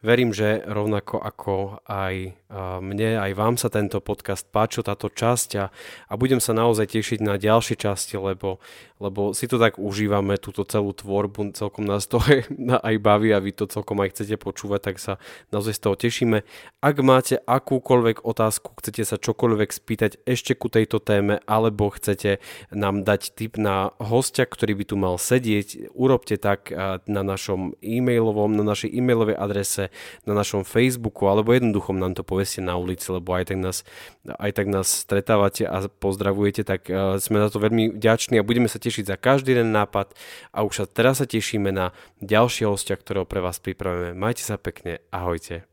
[0.01, 2.40] Verím, že rovnako ako aj
[2.83, 5.71] mne, aj vám sa tento podcast páčil, táto časť a,
[6.11, 8.59] a budem sa naozaj tešiť na ďalšie časti, lebo,
[8.99, 12.51] lebo si to tak užívame, túto celú tvorbu, celkom nás to aj,
[12.83, 15.23] aj baví a vy to celkom aj chcete počúvať, tak sa
[15.55, 16.39] naozaj z toho tešíme.
[16.83, 22.43] Ak máte akúkoľvek otázku, chcete sa čokoľvek spýtať ešte ku tejto téme, alebo chcete
[22.75, 26.75] nám dať tip na hostia, ktorý by tu mal sedieť, urobte tak
[27.07, 29.95] na našom e-mailovom, na našej e-mailovej adrese
[30.27, 33.85] na našom Facebooku, alebo jednoducho nám to poveste na ulici, lebo aj tak nás,
[34.25, 38.65] aj tak nás stretávate a pozdravujete, tak uh, sme za to veľmi vďační a budeme
[38.65, 40.17] sa tešiť za každý jeden nápad
[40.57, 41.93] a už sa teraz sa tešíme na
[42.25, 44.17] ďalšie hostia, ktorého pre vás pripravíme.
[44.17, 45.69] Majte sa pekne, ahojte.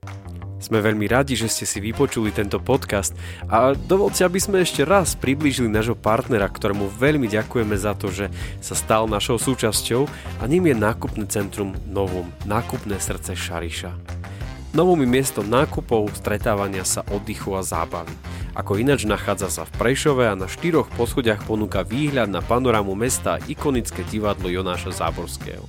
[0.60, 3.16] Sme veľmi radi, že ste si vypočuli tento podcast
[3.48, 8.28] a dovolte, aby sme ešte raz priblížili nášho partnera, ktorému veľmi ďakujeme za to, že
[8.60, 10.04] sa stal našou súčasťou
[10.42, 14.36] a ním je nákupné centrum Novum, nákupné srdce Šariša.
[14.76, 18.12] Novým je miesto nákupov, stretávania sa, oddychu a zábavy.
[18.52, 23.40] Ako ináč nachádza sa v Prešove a na štyroch poschodiach ponúka výhľad na panorámu mesta
[23.48, 25.64] ikonické divadlo Jonáša Záborského.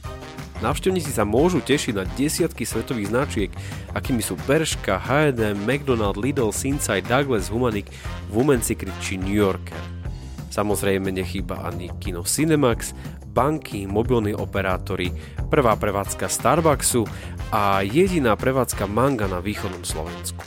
[0.58, 3.50] Návštevníci sa môžu tešiť na desiatky svetových značiek,
[3.94, 7.86] akými sú Berška, H&M, McDonald, Lidl, Sinside, Douglas, Humanik,
[8.34, 9.78] Women's Secret či New Yorker.
[10.50, 12.90] Samozrejme nechýba ani kino Cinemax,
[13.38, 15.14] banky, mobilní operátori,
[15.46, 17.06] prvá prevádzka Starbucksu
[17.54, 20.42] a jediná prevádzka manga na východnom Slovensku.